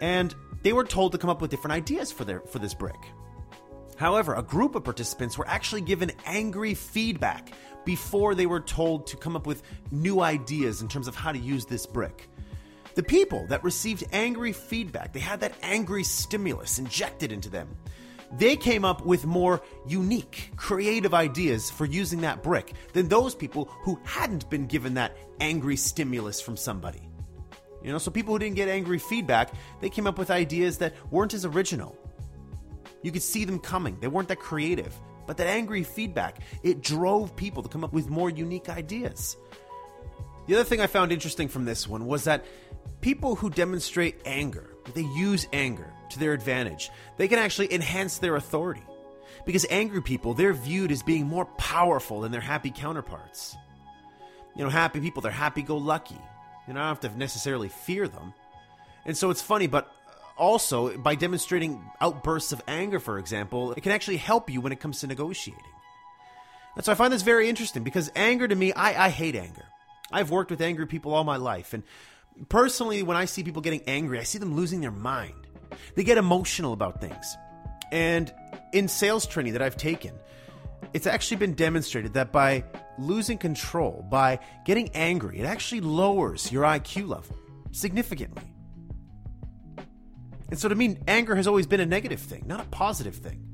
and 0.00 0.34
they 0.62 0.72
were 0.72 0.84
told 0.84 1.12
to 1.12 1.18
come 1.18 1.30
up 1.30 1.40
with 1.40 1.50
different 1.50 1.72
ideas 1.72 2.12
for 2.12 2.24
their 2.24 2.40
for 2.40 2.58
this 2.58 2.74
brick. 2.74 3.00
However, 3.96 4.34
a 4.34 4.42
group 4.42 4.74
of 4.74 4.84
participants 4.84 5.36
were 5.36 5.46
actually 5.46 5.82
given 5.82 6.10
angry 6.24 6.74
feedback 6.74 7.52
before 7.84 8.34
they 8.34 8.46
were 8.46 8.60
told 8.60 9.06
to 9.08 9.16
come 9.16 9.36
up 9.36 9.46
with 9.46 9.62
new 9.90 10.20
ideas 10.20 10.80
in 10.80 10.88
terms 10.88 11.06
of 11.06 11.14
how 11.14 11.32
to 11.32 11.38
use 11.38 11.66
this 11.66 11.86
brick. 11.86 12.28
The 12.94 13.02
people 13.02 13.46
that 13.48 13.62
received 13.62 14.04
angry 14.12 14.52
feedback, 14.52 15.12
they 15.12 15.20
had 15.20 15.40
that 15.40 15.54
angry 15.62 16.02
stimulus 16.02 16.78
injected 16.78 17.30
into 17.30 17.48
them. 17.48 17.76
They 18.32 18.56
came 18.56 18.84
up 18.84 19.04
with 19.04 19.26
more 19.26 19.60
unique, 19.86 20.52
creative 20.56 21.14
ideas 21.14 21.70
for 21.70 21.84
using 21.84 22.20
that 22.22 22.42
brick 22.42 22.72
than 22.92 23.08
those 23.08 23.34
people 23.34 23.66
who 23.82 24.00
hadn't 24.04 24.48
been 24.50 24.66
given 24.66 24.94
that 24.94 25.16
angry 25.40 25.76
stimulus 25.76 26.40
from 26.40 26.56
somebody. 26.56 27.09
You 27.82 27.92
know, 27.92 27.98
so 27.98 28.10
people 28.10 28.34
who 28.34 28.38
didn't 28.38 28.56
get 28.56 28.68
angry 28.68 28.98
feedback, 28.98 29.52
they 29.80 29.88
came 29.88 30.06
up 30.06 30.18
with 30.18 30.30
ideas 30.30 30.78
that 30.78 30.94
weren't 31.10 31.34
as 31.34 31.44
original. 31.44 31.96
You 33.02 33.12
could 33.12 33.22
see 33.22 33.44
them 33.44 33.58
coming. 33.58 33.98
They 34.00 34.08
weren't 34.08 34.28
that 34.28 34.38
creative. 34.38 34.94
But 35.26 35.36
that 35.38 35.46
angry 35.46 35.84
feedback, 35.84 36.38
it 36.62 36.82
drove 36.82 37.36
people 37.36 37.62
to 37.62 37.68
come 37.68 37.84
up 37.84 37.92
with 37.92 38.10
more 38.10 38.28
unique 38.28 38.68
ideas. 38.68 39.36
The 40.46 40.54
other 40.54 40.64
thing 40.64 40.80
I 40.80 40.86
found 40.88 41.12
interesting 41.12 41.48
from 41.48 41.64
this 41.64 41.86
one 41.86 42.06
was 42.06 42.24
that 42.24 42.44
people 43.00 43.36
who 43.36 43.50
demonstrate 43.50 44.20
anger, 44.24 44.68
they 44.94 45.02
use 45.02 45.46
anger 45.52 45.92
to 46.10 46.18
their 46.18 46.32
advantage, 46.32 46.90
they 47.16 47.28
can 47.28 47.38
actually 47.38 47.72
enhance 47.72 48.18
their 48.18 48.36
authority. 48.36 48.82
Because 49.46 49.64
angry 49.70 50.02
people, 50.02 50.34
they're 50.34 50.52
viewed 50.52 50.92
as 50.92 51.02
being 51.02 51.26
more 51.26 51.44
powerful 51.44 52.20
than 52.20 52.32
their 52.32 52.40
happy 52.40 52.70
counterparts. 52.70 53.56
You 54.56 54.64
know, 54.64 54.70
happy 54.70 55.00
people, 55.00 55.22
they're 55.22 55.32
happy 55.32 55.62
go 55.62 55.76
lucky. 55.76 56.18
You 56.70 56.74
don't 56.74 56.84
have 56.84 57.00
to 57.00 57.18
necessarily 57.18 57.68
fear 57.68 58.06
them. 58.06 58.32
And 59.04 59.16
so 59.16 59.30
it's 59.30 59.42
funny, 59.42 59.66
but 59.66 59.92
also 60.36 60.96
by 60.96 61.16
demonstrating 61.16 61.82
outbursts 62.00 62.52
of 62.52 62.62
anger, 62.68 63.00
for 63.00 63.18
example, 63.18 63.72
it 63.72 63.80
can 63.80 63.90
actually 63.90 64.18
help 64.18 64.48
you 64.48 64.60
when 64.60 64.70
it 64.70 64.78
comes 64.78 65.00
to 65.00 65.08
negotiating. 65.08 65.64
And 66.76 66.84
so 66.84 66.92
I 66.92 66.94
find 66.94 67.12
this 67.12 67.22
very 67.22 67.48
interesting 67.48 67.82
because 67.82 68.12
anger 68.14 68.46
to 68.46 68.54
me, 68.54 68.72
I, 68.72 69.06
I 69.06 69.08
hate 69.08 69.34
anger. 69.34 69.64
I've 70.12 70.30
worked 70.30 70.52
with 70.52 70.60
angry 70.60 70.86
people 70.86 71.12
all 71.12 71.24
my 71.24 71.38
life. 71.38 71.74
And 71.74 71.82
personally, 72.48 73.02
when 73.02 73.16
I 73.16 73.24
see 73.24 73.42
people 73.42 73.62
getting 73.62 73.82
angry, 73.88 74.20
I 74.20 74.22
see 74.22 74.38
them 74.38 74.54
losing 74.54 74.80
their 74.80 74.92
mind. 74.92 75.48
They 75.96 76.04
get 76.04 76.18
emotional 76.18 76.72
about 76.72 77.00
things. 77.00 77.36
And 77.90 78.32
in 78.72 78.86
sales 78.86 79.26
training 79.26 79.54
that 79.54 79.62
I've 79.62 79.76
taken, 79.76 80.12
it's 80.92 81.06
actually 81.06 81.36
been 81.36 81.54
demonstrated 81.54 82.14
that 82.14 82.32
by 82.32 82.64
losing 82.98 83.38
control, 83.38 84.04
by 84.10 84.38
getting 84.64 84.90
angry, 84.94 85.38
it 85.38 85.44
actually 85.44 85.80
lowers 85.80 86.50
your 86.50 86.64
IQ 86.64 87.08
level 87.08 87.36
significantly. 87.70 88.42
And 90.50 90.58
so 90.58 90.68
to 90.68 90.74
me, 90.74 90.98
anger 91.06 91.36
has 91.36 91.46
always 91.46 91.66
been 91.66 91.80
a 91.80 91.86
negative 91.86 92.20
thing, 92.20 92.44
not 92.46 92.60
a 92.60 92.64
positive 92.64 93.14
thing. 93.14 93.46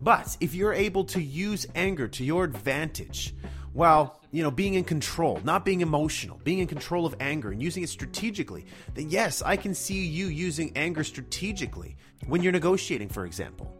But 0.00 0.36
if 0.40 0.54
you're 0.54 0.72
able 0.72 1.04
to 1.04 1.22
use 1.22 1.66
anger 1.74 2.08
to 2.08 2.24
your 2.24 2.44
advantage 2.44 3.34
while, 3.72 4.20
you 4.30 4.42
know, 4.42 4.50
being 4.50 4.74
in 4.74 4.84
control, 4.84 5.40
not 5.44 5.64
being 5.64 5.82
emotional, 5.82 6.40
being 6.44 6.60
in 6.60 6.66
control 6.66 7.04
of 7.04 7.14
anger 7.20 7.50
and 7.50 7.62
using 7.62 7.82
it 7.82 7.88
strategically, 7.88 8.66
then 8.94 9.10
yes, 9.10 9.42
I 9.42 9.56
can 9.56 9.74
see 9.74 10.04
you 10.06 10.26
using 10.26 10.72
anger 10.76 11.04
strategically 11.04 11.96
when 12.26 12.42
you're 12.42 12.52
negotiating, 12.52 13.08
for 13.08 13.26
example 13.26 13.76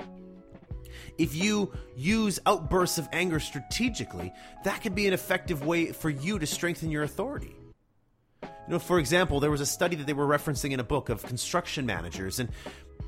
if 1.18 1.35
you 1.35 1.73
use 1.97 2.40
outbursts 2.47 2.99
of 2.99 3.09
anger 3.12 3.40
strategically, 3.40 4.33
that 4.64 4.83
could 4.83 4.94
be 4.94 5.06
an 5.06 5.12
effective 5.12 5.64
way 5.64 5.92
for 5.92 6.11
you 6.11 6.38
to 6.38 6.47
strengthen 6.47 6.90
your 6.90 7.02
authority. 7.02 7.54
You 8.42 8.73
know, 8.73 8.78
for 8.78 8.99
example, 8.99 9.40
there 9.40 9.50
was 9.50 9.61
a 9.61 9.66
study 9.66 9.97
that 9.97 10.06
they 10.06 10.12
were 10.12 10.26
referencing 10.26 10.73
in 10.73 10.80
a 10.80 10.85
book 10.85 11.11
of 11.11 11.23
construction 11.23 11.85
managers, 11.85 12.40
and 12.40 12.50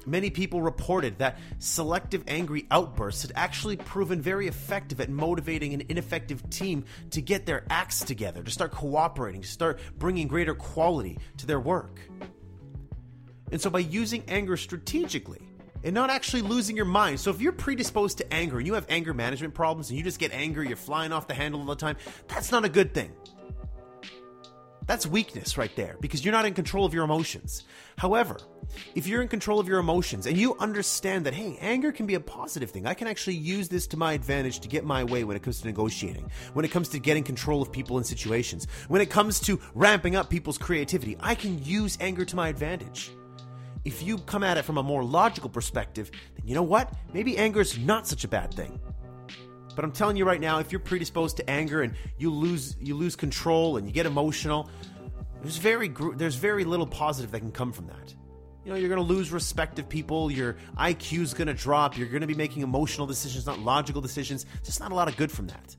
many 0.04 0.30
people 0.30 0.60
reported 0.60 1.18
that 1.18 1.38
selective 1.58 2.22
angry 2.28 2.66
outbursts 2.70 3.22
had 3.22 3.32
actually 3.34 3.76
proven 3.76 4.20
very 4.20 4.48
effective 4.48 5.00
at 5.00 5.08
motivating 5.08 5.72
an 5.74 5.82
ineffective 5.88 6.48
team 6.50 6.84
to 7.10 7.20
get 7.20 7.46
their 7.46 7.64
acts 7.70 8.00
together, 8.00 8.42
to 8.42 8.50
start 8.50 8.70
cooperating, 8.70 9.42
to 9.42 9.48
start 9.48 9.80
bringing 9.98 10.28
greater 10.28 10.54
quality 10.54 11.18
to 11.38 11.46
their 11.46 11.60
work. 11.60 12.00
And 13.50 13.60
so, 13.60 13.70
by 13.70 13.78
using 13.78 14.24
anger 14.28 14.56
strategically, 14.56 15.40
and 15.84 15.94
not 15.94 16.10
actually 16.10 16.42
losing 16.42 16.76
your 16.76 16.84
mind. 16.84 17.20
So 17.20 17.30
if 17.30 17.40
you're 17.40 17.52
predisposed 17.52 18.18
to 18.18 18.32
anger 18.32 18.58
and 18.58 18.66
you 18.66 18.74
have 18.74 18.86
anger 18.88 19.14
management 19.14 19.54
problems 19.54 19.90
and 19.90 19.98
you 19.98 20.04
just 20.04 20.18
get 20.18 20.32
angry, 20.32 20.68
you're 20.68 20.76
flying 20.76 21.12
off 21.12 21.28
the 21.28 21.34
handle 21.34 21.60
all 21.60 21.66
the 21.66 21.76
time, 21.76 21.96
that's 22.28 22.50
not 22.50 22.64
a 22.64 22.68
good 22.68 22.94
thing. 22.94 23.12
That's 24.86 25.04
weakness 25.04 25.58
right 25.58 25.74
there 25.74 25.96
because 26.00 26.24
you're 26.24 26.32
not 26.32 26.46
in 26.46 26.54
control 26.54 26.84
of 26.84 26.94
your 26.94 27.04
emotions. 27.04 27.64
However, 27.98 28.38
if 28.94 29.08
you're 29.08 29.20
in 29.20 29.26
control 29.26 29.58
of 29.58 29.66
your 29.66 29.80
emotions 29.80 30.26
and 30.26 30.36
you 30.36 30.56
understand 30.58 31.26
that, 31.26 31.34
hey, 31.34 31.58
anger 31.60 31.90
can 31.90 32.06
be 32.06 32.14
a 32.14 32.20
positive 32.20 32.70
thing, 32.70 32.86
I 32.86 32.94
can 32.94 33.08
actually 33.08 33.34
use 33.34 33.68
this 33.68 33.88
to 33.88 33.96
my 33.96 34.12
advantage 34.12 34.60
to 34.60 34.68
get 34.68 34.84
my 34.84 35.02
way 35.02 35.24
when 35.24 35.36
it 35.36 35.42
comes 35.42 35.60
to 35.60 35.66
negotiating, 35.66 36.30
when 36.52 36.64
it 36.64 36.70
comes 36.70 36.88
to 36.90 37.00
getting 37.00 37.24
control 37.24 37.62
of 37.62 37.72
people 37.72 37.96
and 37.96 38.06
situations, 38.06 38.68
when 38.86 39.00
it 39.00 39.10
comes 39.10 39.40
to 39.40 39.60
ramping 39.74 40.14
up 40.14 40.30
people's 40.30 40.58
creativity, 40.58 41.16
I 41.18 41.34
can 41.34 41.62
use 41.64 41.98
anger 42.00 42.24
to 42.24 42.36
my 42.36 42.48
advantage 42.48 43.10
if 43.86 44.02
you 44.02 44.18
come 44.18 44.42
at 44.42 44.58
it 44.58 44.64
from 44.64 44.78
a 44.78 44.82
more 44.82 45.04
logical 45.04 45.48
perspective, 45.48 46.10
then 46.34 46.48
you 46.48 46.56
know 46.56 46.62
what? 46.64 46.92
Maybe 47.14 47.38
anger 47.38 47.60
is 47.60 47.78
not 47.78 48.04
such 48.08 48.24
a 48.24 48.28
bad 48.28 48.52
thing. 48.52 48.80
But 49.76 49.84
I'm 49.84 49.92
telling 49.92 50.16
you 50.16 50.24
right 50.24 50.40
now, 50.40 50.58
if 50.58 50.72
you're 50.72 50.80
predisposed 50.80 51.36
to 51.36 51.48
anger 51.48 51.82
and 51.82 51.94
you 52.18 52.30
lose 52.30 52.76
you 52.80 52.96
lose 52.96 53.14
control 53.14 53.76
and 53.76 53.86
you 53.86 53.92
get 53.92 54.04
emotional, 54.04 54.68
there's 55.40 55.58
very 55.58 55.94
there's 56.16 56.34
very 56.34 56.64
little 56.64 56.86
positive 56.86 57.30
that 57.30 57.38
can 57.40 57.52
come 57.52 57.72
from 57.72 57.86
that. 57.86 58.12
You 58.64 58.72
know, 58.72 58.76
you're 58.76 58.88
going 58.88 59.06
to 59.06 59.14
lose 59.14 59.30
respect 59.30 59.78
of 59.78 59.88
people. 59.88 60.32
Your 60.32 60.56
IQ 60.76 61.20
is 61.20 61.34
going 61.34 61.46
to 61.46 61.54
drop. 61.54 61.96
You're 61.96 62.08
going 62.08 62.22
to 62.22 62.26
be 62.26 62.34
making 62.34 62.62
emotional 62.62 63.06
decisions, 63.06 63.46
not 63.46 63.60
logical 63.60 64.02
decisions. 64.02 64.46
Just 64.64 64.80
not 64.80 64.90
a 64.90 64.96
lot 64.96 65.06
of 65.06 65.16
good 65.16 65.30
from 65.30 65.46
that. 65.46 65.76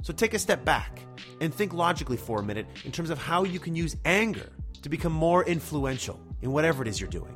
So 0.00 0.14
take 0.14 0.32
a 0.32 0.38
step 0.38 0.64
back 0.64 1.04
and 1.42 1.52
think 1.52 1.74
logically 1.74 2.16
for 2.16 2.40
a 2.40 2.42
minute 2.42 2.66
in 2.86 2.92
terms 2.92 3.10
of 3.10 3.18
how 3.18 3.44
you 3.44 3.60
can 3.60 3.76
use 3.76 3.96
anger 4.06 4.48
to 4.80 4.88
become 4.88 5.12
more 5.12 5.44
influential 5.44 6.18
in 6.42 6.52
whatever 6.52 6.82
it 6.82 6.88
is 6.88 7.00
you're 7.00 7.10
doing. 7.10 7.34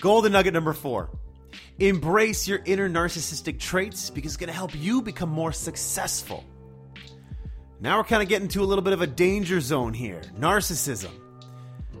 Golden 0.00 0.32
nugget 0.32 0.54
number 0.54 0.72
four 0.72 1.10
embrace 1.78 2.48
your 2.48 2.60
inner 2.64 2.88
narcissistic 2.88 3.58
traits 3.58 4.10
because 4.10 4.32
it's 4.32 4.36
going 4.36 4.48
to 4.48 4.54
help 4.54 4.74
you 4.74 5.00
become 5.00 5.28
more 5.28 5.52
successful. 5.52 6.44
Now 7.80 7.98
we're 7.98 8.04
kind 8.04 8.22
of 8.22 8.28
getting 8.28 8.48
to 8.48 8.62
a 8.62 8.64
little 8.64 8.82
bit 8.82 8.92
of 8.92 9.02
a 9.02 9.06
danger 9.06 9.60
zone 9.60 9.94
here 9.94 10.22
narcissism. 10.38 11.12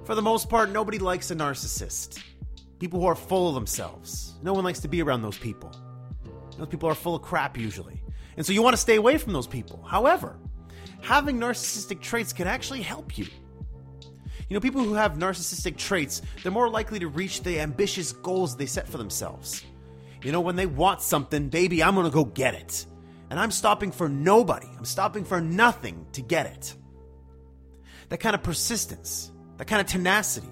For 0.04 0.14
the 0.14 0.22
most 0.22 0.48
part, 0.48 0.70
nobody 0.70 0.98
likes 0.98 1.30
a 1.30 1.36
narcissist. 1.36 2.22
People 2.78 3.00
who 3.00 3.06
are 3.06 3.14
full 3.14 3.48
of 3.48 3.54
themselves. 3.54 4.34
No 4.42 4.52
one 4.52 4.64
likes 4.64 4.80
to 4.80 4.88
be 4.88 5.02
around 5.02 5.22
those 5.22 5.38
people. 5.38 5.70
Those 6.56 6.68
people 6.68 6.88
are 6.88 6.94
full 6.94 7.14
of 7.14 7.22
crap 7.22 7.56
usually. 7.56 8.02
And 8.36 8.46
so 8.46 8.52
you 8.52 8.62
want 8.62 8.74
to 8.74 8.80
stay 8.80 8.96
away 8.96 9.18
from 9.18 9.32
those 9.32 9.46
people. 9.46 9.82
However, 9.86 10.36
having 11.02 11.38
narcissistic 11.38 12.00
traits 12.00 12.32
can 12.32 12.46
actually 12.46 12.82
help 12.82 13.18
you. 13.18 13.26
You 14.48 14.54
know, 14.54 14.60
people 14.60 14.82
who 14.82 14.94
have 14.94 15.14
narcissistic 15.14 15.76
traits, 15.76 16.22
they're 16.42 16.52
more 16.52 16.70
likely 16.70 16.98
to 17.00 17.08
reach 17.08 17.42
the 17.42 17.60
ambitious 17.60 18.12
goals 18.12 18.56
they 18.56 18.66
set 18.66 18.88
for 18.88 18.96
themselves. 18.96 19.62
You 20.22 20.32
know, 20.32 20.40
when 20.40 20.56
they 20.56 20.66
want 20.66 21.02
something, 21.02 21.48
baby, 21.48 21.82
I'm 21.82 21.94
gonna 21.94 22.10
go 22.10 22.24
get 22.24 22.54
it. 22.54 22.86
And 23.30 23.38
I'm 23.38 23.50
stopping 23.50 23.92
for 23.92 24.08
nobody, 24.08 24.68
I'm 24.78 24.86
stopping 24.86 25.24
for 25.24 25.40
nothing 25.40 26.06
to 26.12 26.22
get 26.22 26.46
it. 26.46 26.74
That 28.08 28.18
kind 28.18 28.34
of 28.34 28.42
persistence, 28.42 29.30
that 29.58 29.66
kind 29.66 29.82
of 29.82 29.86
tenacity, 29.86 30.48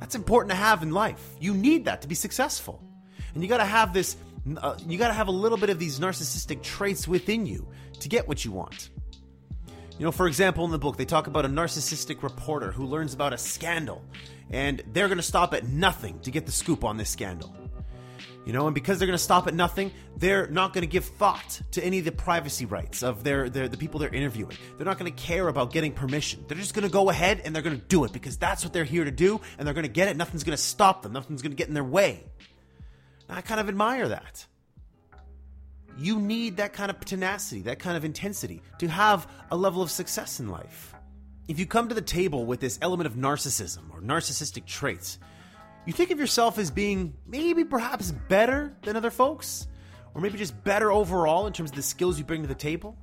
that's 0.00 0.16
important 0.16 0.50
to 0.50 0.56
have 0.56 0.82
in 0.82 0.90
life. 0.90 1.24
You 1.38 1.54
need 1.54 1.84
that 1.84 2.02
to 2.02 2.08
be 2.08 2.16
successful. 2.16 2.82
And 3.32 3.42
you 3.42 3.48
gotta 3.48 3.64
have 3.64 3.94
this, 3.94 4.16
uh, 4.56 4.76
you 4.86 4.98
gotta 4.98 5.14
have 5.14 5.28
a 5.28 5.32
little 5.32 5.56
bit 5.56 5.70
of 5.70 5.78
these 5.78 6.00
narcissistic 6.00 6.62
traits 6.62 7.06
within 7.06 7.46
you 7.46 7.68
to 8.00 8.08
get 8.08 8.26
what 8.26 8.44
you 8.44 8.50
want. 8.50 8.90
You 9.98 10.04
know, 10.04 10.12
for 10.12 10.26
example, 10.26 10.64
in 10.64 10.72
the 10.72 10.78
book, 10.78 10.96
they 10.96 11.04
talk 11.04 11.28
about 11.28 11.44
a 11.44 11.48
narcissistic 11.48 12.24
reporter 12.24 12.72
who 12.72 12.84
learns 12.84 13.14
about 13.14 13.32
a 13.32 13.38
scandal, 13.38 14.02
and 14.50 14.82
they're 14.92 15.06
going 15.06 15.18
to 15.18 15.22
stop 15.22 15.54
at 15.54 15.68
nothing 15.68 16.18
to 16.20 16.32
get 16.32 16.46
the 16.46 16.52
scoop 16.52 16.84
on 16.84 16.96
this 16.96 17.10
scandal. 17.10 17.54
You 18.44 18.52
know, 18.52 18.66
and 18.66 18.74
because 18.74 18.98
they're 18.98 19.06
going 19.06 19.16
to 19.16 19.22
stop 19.22 19.46
at 19.46 19.54
nothing, 19.54 19.92
they're 20.16 20.48
not 20.48 20.74
going 20.74 20.82
to 20.82 20.90
give 20.90 21.04
thought 21.04 21.62
to 21.70 21.82
any 21.82 22.00
of 22.00 22.04
the 22.04 22.12
privacy 22.12 22.66
rights 22.66 23.02
of 23.02 23.24
their, 23.24 23.48
their 23.48 23.68
the 23.68 23.76
people 23.76 24.00
they're 24.00 24.12
interviewing. 24.12 24.56
They're 24.76 24.84
not 24.84 24.98
going 24.98 25.10
to 25.10 25.22
care 25.22 25.48
about 25.48 25.72
getting 25.72 25.92
permission. 25.92 26.44
They're 26.46 26.58
just 26.58 26.74
going 26.74 26.86
to 26.86 26.92
go 26.92 27.08
ahead 27.08 27.40
and 27.44 27.54
they're 27.54 27.62
going 27.62 27.80
to 27.80 27.86
do 27.86 28.04
it 28.04 28.12
because 28.12 28.36
that's 28.36 28.62
what 28.64 28.72
they're 28.72 28.84
here 28.84 29.04
to 29.04 29.10
do, 29.10 29.40
and 29.56 29.66
they're 29.66 29.74
going 29.74 29.86
to 29.86 29.92
get 29.92 30.08
it. 30.08 30.16
Nothing's 30.16 30.44
going 30.44 30.56
to 30.56 30.62
stop 30.62 31.02
them. 31.02 31.12
Nothing's 31.12 31.40
going 31.40 31.52
to 31.52 31.56
get 31.56 31.68
in 31.68 31.74
their 31.74 31.84
way. 31.84 32.24
And 33.28 33.38
I 33.38 33.40
kind 33.42 33.60
of 33.60 33.68
admire 33.68 34.08
that. 34.08 34.44
You 35.96 36.18
need 36.18 36.56
that 36.56 36.72
kind 36.72 36.90
of 36.90 36.98
tenacity, 37.00 37.62
that 37.62 37.78
kind 37.78 37.96
of 37.96 38.04
intensity 38.04 38.62
to 38.78 38.88
have 38.88 39.28
a 39.50 39.56
level 39.56 39.82
of 39.82 39.90
success 39.90 40.40
in 40.40 40.48
life. 40.48 40.94
If 41.46 41.58
you 41.58 41.66
come 41.66 41.88
to 41.88 41.94
the 41.94 42.02
table 42.02 42.46
with 42.46 42.60
this 42.60 42.78
element 42.82 43.06
of 43.06 43.14
narcissism 43.14 43.90
or 43.92 44.00
narcissistic 44.00 44.66
traits, 44.66 45.18
you 45.86 45.92
think 45.92 46.10
of 46.10 46.18
yourself 46.18 46.58
as 46.58 46.70
being 46.70 47.14
maybe 47.26 47.64
perhaps 47.64 48.10
better 48.10 48.74
than 48.82 48.96
other 48.96 49.10
folks, 49.10 49.68
or 50.14 50.20
maybe 50.20 50.38
just 50.38 50.64
better 50.64 50.90
overall 50.90 51.46
in 51.46 51.52
terms 51.52 51.70
of 51.70 51.76
the 51.76 51.82
skills 51.82 52.18
you 52.18 52.24
bring 52.24 52.42
to 52.42 52.48
the 52.48 52.54
table. 52.54 52.96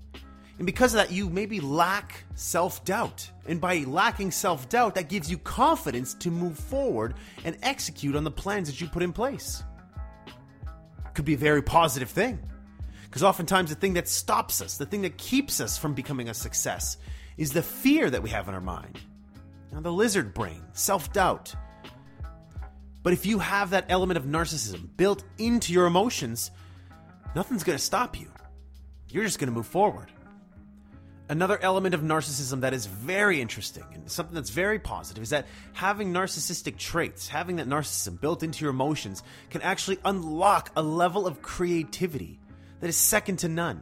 And 0.57 0.65
because 0.65 0.93
of 0.93 0.97
that, 0.97 1.11
you 1.11 1.29
maybe 1.29 1.59
lack 1.59 2.23
self 2.35 2.83
doubt. 2.83 3.29
And 3.47 3.61
by 3.61 3.79
lacking 3.79 4.31
self 4.31 4.69
doubt, 4.69 4.95
that 4.95 5.09
gives 5.09 5.29
you 5.29 5.37
confidence 5.37 6.13
to 6.15 6.31
move 6.31 6.57
forward 6.57 7.15
and 7.43 7.57
execute 7.61 8.15
on 8.15 8.23
the 8.23 8.31
plans 8.31 8.67
that 8.67 8.81
you 8.81 8.87
put 8.87 9.03
in 9.03 9.13
place. 9.13 9.63
Could 11.13 11.25
be 11.25 11.33
a 11.33 11.37
very 11.37 11.61
positive 11.61 12.09
thing. 12.09 12.39
Because 13.11 13.23
oftentimes 13.23 13.69
the 13.69 13.75
thing 13.75 13.95
that 13.95 14.07
stops 14.07 14.61
us, 14.61 14.77
the 14.77 14.85
thing 14.85 15.01
that 15.01 15.17
keeps 15.17 15.59
us 15.59 15.77
from 15.77 15.93
becoming 15.93 16.29
a 16.29 16.33
success, 16.33 16.95
is 17.35 17.51
the 17.51 17.61
fear 17.61 18.09
that 18.09 18.23
we 18.23 18.29
have 18.29 18.47
in 18.47 18.53
our 18.53 18.61
mind. 18.61 18.97
Now, 19.73 19.81
the 19.81 19.91
lizard 19.91 20.33
brain, 20.33 20.61
self 20.71 21.11
doubt. 21.11 21.53
But 23.03 23.11
if 23.11 23.25
you 23.25 23.39
have 23.39 23.71
that 23.71 23.87
element 23.89 24.17
of 24.17 24.23
narcissism 24.23 24.95
built 24.95 25.25
into 25.37 25.73
your 25.73 25.87
emotions, 25.87 26.51
nothing's 27.35 27.65
going 27.65 27.77
to 27.77 27.83
stop 27.83 28.17
you. 28.17 28.31
You're 29.09 29.25
just 29.25 29.39
going 29.39 29.49
to 29.49 29.55
move 29.55 29.67
forward. 29.67 30.09
Another 31.27 31.59
element 31.61 31.93
of 31.93 32.01
narcissism 32.01 32.61
that 32.61 32.73
is 32.73 32.85
very 32.85 33.41
interesting 33.41 33.83
and 33.93 34.09
something 34.09 34.35
that's 34.35 34.51
very 34.51 34.79
positive 34.79 35.21
is 35.21 35.31
that 35.31 35.47
having 35.73 36.13
narcissistic 36.13 36.77
traits, 36.77 37.27
having 37.27 37.57
that 37.57 37.67
narcissism 37.67 38.21
built 38.21 38.41
into 38.41 38.63
your 38.63 38.71
emotions, 38.71 39.21
can 39.49 39.61
actually 39.61 39.97
unlock 40.05 40.71
a 40.77 40.81
level 40.81 41.27
of 41.27 41.41
creativity 41.41 42.40
that 42.81 42.89
is 42.89 42.97
second 42.97 43.37
to 43.37 43.47
none. 43.47 43.81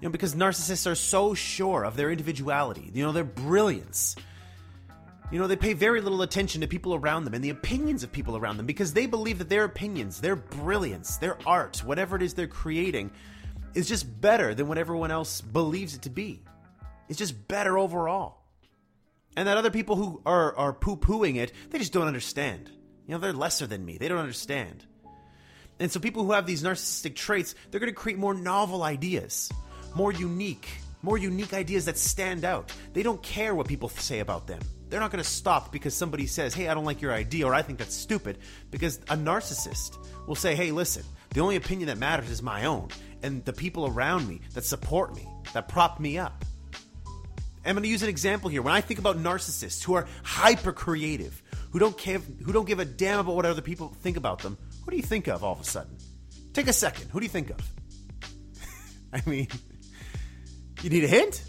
You 0.00 0.08
know, 0.08 0.12
because 0.12 0.34
narcissists 0.34 0.90
are 0.90 0.94
so 0.94 1.34
sure 1.34 1.84
of 1.84 1.96
their 1.96 2.10
individuality, 2.10 2.90
you 2.94 3.04
know, 3.04 3.12
their 3.12 3.24
brilliance. 3.24 4.16
You 5.32 5.40
know, 5.40 5.48
they 5.48 5.56
pay 5.56 5.72
very 5.72 6.00
little 6.00 6.22
attention 6.22 6.60
to 6.60 6.68
people 6.68 6.94
around 6.94 7.24
them 7.24 7.34
and 7.34 7.42
the 7.42 7.50
opinions 7.50 8.04
of 8.04 8.12
people 8.12 8.36
around 8.36 8.58
them 8.58 8.66
because 8.66 8.92
they 8.92 9.06
believe 9.06 9.38
that 9.38 9.48
their 9.48 9.64
opinions, 9.64 10.20
their 10.20 10.36
brilliance, 10.36 11.16
their 11.16 11.36
art, 11.46 11.78
whatever 11.78 12.14
it 12.14 12.22
is 12.22 12.34
they're 12.34 12.46
creating, 12.46 13.10
is 13.74 13.88
just 13.88 14.20
better 14.20 14.54
than 14.54 14.68
what 14.68 14.78
everyone 14.78 15.10
else 15.10 15.40
believes 15.40 15.94
it 15.94 16.02
to 16.02 16.10
be. 16.10 16.42
It's 17.08 17.18
just 17.18 17.48
better 17.48 17.76
overall. 17.76 18.38
And 19.36 19.48
that 19.48 19.56
other 19.56 19.70
people 19.70 19.96
who 19.96 20.22
are, 20.24 20.56
are 20.56 20.72
poo 20.72 20.96
pooing 20.96 21.36
it, 21.36 21.52
they 21.70 21.78
just 21.78 21.92
don't 21.92 22.06
understand. 22.06 22.70
You 23.06 23.14
know, 23.14 23.18
they're 23.18 23.32
lesser 23.32 23.66
than 23.66 23.84
me. 23.84 23.98
They 23.98 24.08
don't 24.08 24.18
understand. 24.18 24.86
And 25.78 25.90
so 25.92 26.00
people 26.00 26.24
who 26.24 26.32
have 26.32 26.46
these 26.46 26.62
narcissistic 26.62 27.14
traits, 27.14 27.54
they're 27.70 27.80
going 27.80 27.92
to 27.92 27.96
create 27.96 28.18
more 28.18 28.34
novel 28.34 28.82
ideas, 28.82 29.50
more 29.94 30.12
unique, 30.12 30.68
more 31.02 31.18
unique 31.18 31.52
ideas 31.52 31.84
that 31.84 31.98
stand 31.98 32.44
out. 32.44 32.72
They 32.92 33.02
don't 33.02 33.22
care 33.22 33.54
what 33.54 33.68
people 33.68 33.88
say 33.88 34.20
about 34.20 34.46
them. 34.46 34.60
They're 34.88 35.00
not 35.00 35.10
going 35.10 35.22
to 35.22 35.28
stop 35.28 35.72
because 35.72 35.94
somebody 35.94 36.26
says, 36.26 36.54
"Hey, 36.54 36.68
I 36.68 36.74
don't 36.74 36.84
like 36.84 37.02
your 37.02 37.12
idea," 37.12 37.46
or 37.46 37.54
"I 37.54 37.62
think 37.62 37.78
that's 37.78 37.94
stupid," 37.94 38.38
because 38.70 38.98
a 39.08 39.16
narcissist 39.16 39.98
will 40.26 40.36
say, 40.36 40.54
"Hey, 40.54 40.70
listen, 40.70 41.04
the 41.30 41.40
only 41.40 41.56
opinion 41.56 41.88
that 41.88 41.98
matters 41.98 42.30
is 42.30 42.40
my 42.40 42.64
own, 42.66 42.88
and 43.22 43.44
the 43.44 43.52
people 43.52 43.86
around 43.86 44.28
me 44.28 44.40
that 44.54 44.64
support 44.64 45.14
me, 45.14 45.26
that 45.52 45.68
prop 45.68 45.98
me 46.00 46.18
up." 46.18 46.44
I'm 47.64 47.74
going 47.74 47.82
to 47.82 47.88
use 47.88 48.04
an 48.04 48.08
example 48.08 48.48
here. 48.48 48.62
When 48.62 48.72
I 48.72 48.80
think 48.80 49.00
about 49.00 49.18
narcissists 49.18 49.82
who 49.82 49.94
are 49.94 50.06
hyper 50.22 50.72
creative, 50.72 51.42
who 51.70 51.80
don't 51.80 51.98
care, 51.98 52.18
who 52.18 52.52
don't 52.52 52.66
give 52.66 52.78
a 52.78 52.84
damn 52.84 53.18
about 53.18 53.34
what 53.34 53.44
other 53.44 53.60
people 53.60 53.92
think 54.02 54.16
about 54.16 54.38
them, 54.38 54.56
who 54.86 54.92
do 54.92 54.96
you 54.96 55.02
think 55.02 55.26
of 55.26 55.42
all 55.42 55.52
of 55.52 55.60
a 55.60 55.64
sudden? 55.64 55.96
Take 56.52 56.68
a 56.68 56.72
second. 56.72 57.10
Who 57.10 57.18
do 57.18 57.26
you 57.26 57.30
think 57.30 57.50
of? 57.50 57.58
I 59.12 59.20
mean, 59.28 59.48
you 60.80 60.90
need 60.90 61.02
a 61.02 61.08
hint? 61.08 61.42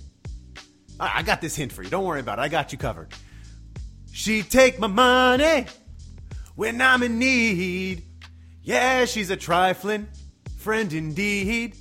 I 0.99 1.21
got 1.21 1.39
this 1.39 1.55
hint 1.55 1.71
for 1.71 1.83
you. 1.83 1.89
Don't 1.91 2.03
worry 2.03 2.19
about 2.19 2.39
it. 2.39 2.41
I 2.41 2.47
got 2.47 2.71
you 2.71 2.79
covered. 2.79 3.13
She 4.11 4.41
take 4.41 4.79
my 4.79 4.87
money 4.87 5.67
when 6.55 6.81
I'm 6.81 7.03
in 7.03 7.19
need. 7.19 8.03
Yeah, 8.63 9.05
she's 9.05 9.29
a 9.29 9.37
trifling 9.37 10.07
friend 10.57 10.91
indeed. 10.91 11.77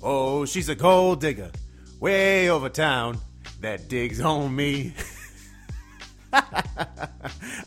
Oh, 0.00 0.44
she's 0.44 0.68
a 0.68 0.76
gold 0.76 1.20
digger 1.20 1.50
way 1.98 2.48
over 2.50 2.68
town 2.68 3.18
that 3.62 3.88
digs 3.88 4.20
on 4.20 4.54
me. 4.54 4.94
I 6.32 6.62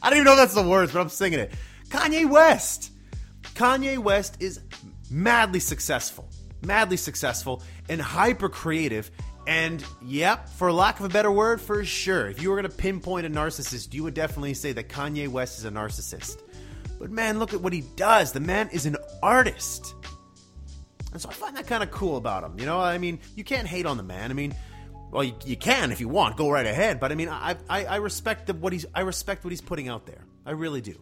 don't 0.04 0.14
even 0.14 0.24
know 0.24 0.32
if 0.32 0.38
that's 0.38 0.54
the 0.54 0.64
words, 0.64 0.94
but 0.94 1.02
I'm 1.02 1.10
singing 1.10 1.40
it. 1.40 1.52
Kanye 1.90 2.30
West. 2.30 2.92
Kanye 3.58 3.98
West 3.98 4.38
is 4.40 4.60
madly 5.10 5.60
successful, 5.60 6.30
madly 6.64 6.96
successful, 6.96 7.64
and 7.90 8.00
hyper 8.00 8.50
creative. 8.50 9.10
And 9.48 9.84
yep, 10.04 10.48
for 10.48 10.72
lack 10.72 11.00
of 11.00 11.08
a 11.08 11.10
better 11.10 11.32
word, 11.32 11.60
for 11.60 11.84
sure, 11.84 12.28
if 12.30 12.40
you 12.40 12.52
were 12.52 12.56
going 12.56 12.70
to 12.70 12.78
pinpoint 12.78 13.26
a 13.26 13.32
narcissist, 13.32 13.96
you 13.96 14.04
would 14.04 14.14
definitely 14.14 14.54
say 14.54 14.74
that 14.74 14.90
Kanye 14.90 15.28
West 15.28 15.58
is 15.58 15.66
a 15.66 15.72
narcissist. 15.72 16.44
But 17.00 17.10
man, 17.10 17.40
look 17.40 17.56
at 17.56 17.62
what 17.62 17.74
he 17.74 17.82
does. 17.96 18.32
The 18.32 18.40
man 18.40 18.70
is 18.72 18.86
an 18.86 18.96
artist. 19.24 19.96
And 21.12 21.20
so 21.20 21.30
I 21.30 21.34
find 21.34 21.58
that 21.58 21.66
kind 21.66 21.82
of 21.82 21.90
cool 21.90 22.18
about 22.18 22.44
him. 22.44 22.60
You 22.60 22.68
know, 22.68 22.80
I 22.80 23.00
mean, 23.00 23.18
you 23.36 23.44
can't 23.44 23.68
hate 23.68 23.88
on 23.88 23.98
the 23.98 24.04
man. 24.04 24.30
I 24.30 24.36
mean, 24.36 24.54
well, 25.10 25.24
you, 25.24 25.34
you 25.48 25.58
can 25.58 25.92
if 25.92 26.00
you 26.00 26.10
want, 26.10 26.38
go 26.38 26.52
right 26.52 26.68
ahead. 26.68 27.00
But 27.00 27.12
I 27.12 27.16
mean, 27.16 27.30
I, 27.30 27.56
I, 27.68 27.86
I 27.86 27.96
respect 27.96 28.46
the, 28.46 28.54
what 28.54 28.72
he's 28.72 28.86
I 28.94 29.02
respect 29.02 29.44
what 29.44 29.50
he's 29.50 29.62
putting 29.62 29.88
out 29.88 30.06
there. 30.06 30.24
I 30.46 30.52
really 30.52 30.82
do. 30.82 31.00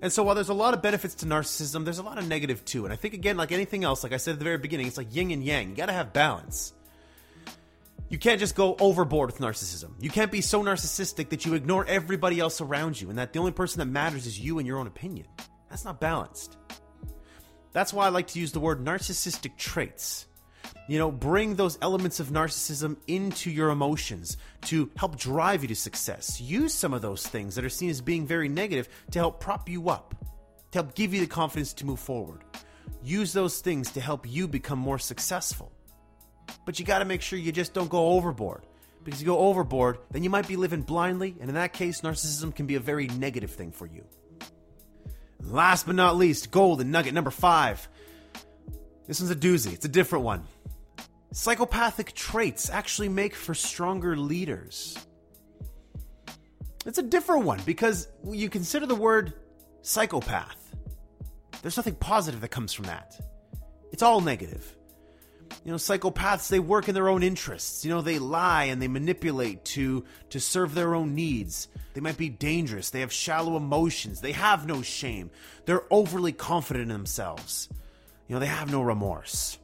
And 0.00 0.12
so 0.12 0.22
while 0.22 0.34
there's 0.34 0.48
a 0.48 0.54
lot 0.54 0.74
of 0.74 0.82
benefits 0.82 1.16
to 1.16 1.26
narcissism, 1.26 1.84
there's 1.84 1.98
a 1.98 2.04
lot 2.04 2.18
of 2.18 2.28
negative 2.28 2.64
too. 2.64 2.84
And 2.84 2.92
I 2.92 2.96
think 2.96 3.14
again, 3.14 3.36
like 3.36 3.50
anything 3.50 3.82
else, 3.82 4.04
like 4.04 4.12
I 4.12 4.16
said 4.16 4.32
at 4.32 4.38
the 4.38 4.44
very 4.44 4.58
beginning, 4.58 4.86
it's 4.86 4.96
like 4.96 5.14
yin 5.14 5.30
and 5.30 5.42
yang. 5.42 5.70
You 5.70 5.76
got 5.76 5.86
to 5.86 5.92
have 5.92 6.12
balance. 6.12 6.72
You 8.08 8.16
can't 8.16 8.40
just 8.40 8.54
go 8.54 8.76
overboard 8.80 9.30
with 9.30 9.40
narcissism. 9.40 9.90
You 10.00 10.08
can't 10.08 10.30
be 10.30 10.40
so 10.40 10.62
narcissistic 10.62 11.28
that 11.30 11.44
you 11.44 11.54
ignore 11.54 11.84
everybody 11.84 12.40
else 12.40 12.60
around 12.60 12.98
you 13.00 13.10
and 13.10 13.18
that 13.18 13.32
the 13.32 13.38
only 13.38 13.52
person 13.52 13.80
that 13.80 13.86
matters 13.86 14.26
is 14.26 14.38
you 14.38 14.58
and 14.58 14.66
your 14.66 14.78
own 14.78 14.86
opinion. 14.86 15.26
That's 15.68 15.84
not 15.84 16.00
balanced. 16.00 16.56
That's 17.72 17.92
why 17.92 18.06
I 18.06 18.08
like 18.08 18.28
to 18.28 18.40
use 18.40 18.52
the 18.52 18.60
word 18.60 18.82
narcissistic 18.82 19.56
traits. 19.56 20.26
You 20.88 20.98
know, 20.98 21.10
bring 21.10 21.54
those 21.54 21.78
elements 21.82 22.18
of 22.18 22.28
narcissism 22.28 22.96
into 23.06 23.50
your 23.50 23.70
emotions 23.70 24.38
to 24.62 24.90
help 24.96 25.16
drive 25.16 25.62
you 25.62 25.68
to 25.68 25.76
success. 25.76 26.40
Use 26.40 26.72
some 26.72 26.94
of 26.94 27.02
those 27.02 27.26
things 27.26 27.54
that 27.54 27.64
are 27.64 27.68
seen 27.68 27.90
as 27.90 28.00
being 28.00 28.26
very 28.26 28.48
negative 28.48 28.88
to 29.10 29.18
help 29.18 29.40
prop 29.40 29.68
you 29.68 29.90
up, 29.90 30.14
to 30.72 30.78
help 30.78 30.94
give 30.94 31.12
you 31.12 31.20
the 31.20 31.26
confidence 31.26 31.74
to 31.74 31.86
move 31.86 32.00
forward. 32.00 32.42
Use 33.02 33.32
those 33.32 33.60
things 33.60 33.90
to 33.92 34.00
help 34.00 34.26
you 34.26 34.48
become 34.48 34.78
more 34.78 34.98
successful. 34.98 35.70
But 36.64 36.78
you 36.78 36.86
got 36.86 37.00
to 37.00 37.04
make 37.04 37.22
sure 37.22 37.38
you 37.38 37.52
just 37.52 37.74
don't 37.74 37.90
go 37.90 38.08
overboard. 38.08 38.62
Because 39.04 39.20
if 39.20 39.26
you 39.26 39.32
go 39.32 39.38
overboard, 39.38 39.98
then 40.10 40.24
you 40.24 40.30
might 40.30 40.48
be 40.48 40.56
living 40.56 40.82
blindly, 40.82 41.36
and 41.40 41.48
in 41.48 41.54
that 41.54 41.72
case, 41.72 42.00
narcissism 42.00 42.54
can 42.54 42.66
be 42.66 42.74
a 42.74 42.80
very 42.80 43.06
negative 43.06 43.52
thing 43.52 43.72
for 43.72 43.86
you. 43.86 44.04
Last 45.40 45.86
but 45.86 45.94
not 45.94 46.16
least, 46.16 46.50
golden 46.50 46.90
nugget 46.90 47.14
number 47.14 47.30
five. 47.30 47.88
This 49.08 49.20
one's 49.20 49.32
a 49.32 49.36
doozy. 49.36 49.72
It's 49.72 49.86
a 49.86 49.88
different 49.88 50.24
one. 50.24 50.44
Psychopathic 51.32 52.12
traits 52.12 52.68
actually 52.68 53.08
make 53.08 53.34
for 53.34 53.54
stronger 53.54 54.16
leaders. 54.16 54.98
It's 56.84 56.98
a 56.98 57.02
different 57.02 57.44
one 57.44 57.60
because 57.64 58.08
you 58.24 58.50
consider 58.50 58.86
the 58.86 58.94
word 58.94 59.32
psychopath. 59.80 60.74
There's 61.62 61.76
nothing 61.76 61.96
positive 61.96 62.42
that 62.42 62.48
comes 62.48 62.72
from 62.72 62.84
that. 62.84 63.18
It's 63.92 64.02
all 64.02 64.20
negative. 64.20 64.76
You 65.64 65.72
know, 65.72 65.78
psychopaths 65.78 66.48
they 66.48 66.60
work 66.60 66.88
in 66.88 66.94
their 66.94 67.08
own 67.08 67.22
interests. 67.22 67.84
You 67.84 67.90
know, 67.90 68.02
they 68.02 68.18
lie 68.18 68.64
and 68.64 68.80
they 68.80 68.88
manipulate 68.88 69.64
to 69.66 70.04
to 70.30 70.38
serve 70.38 70.74
their 70.74 70.94
own 70.94 71.14
needs. 71.14 71.68
They 71.94 72.00
might 72.02 72.18
be 72.18 72.28
dangerous. 72.28 72.90
They 72.90 73.00
have 73.00 73.12
shallow 73.12 73.56
emotions. 73.56 74.20
They 74.20 74.32
have 74.32 74.66
no 74.66 74.82
shame. 74.82 75.30
They're 75.64 75.84
overly 75.90 76.32
confident 76.32 76.82
in 76.82 76.88
themselves. 76.88 77.70
You 78.28 78.34
know, 78.34 78.40
they 78.40 78.46
have 78.46 78.70
no 78.70 78.82
remorse. 78.82 79.58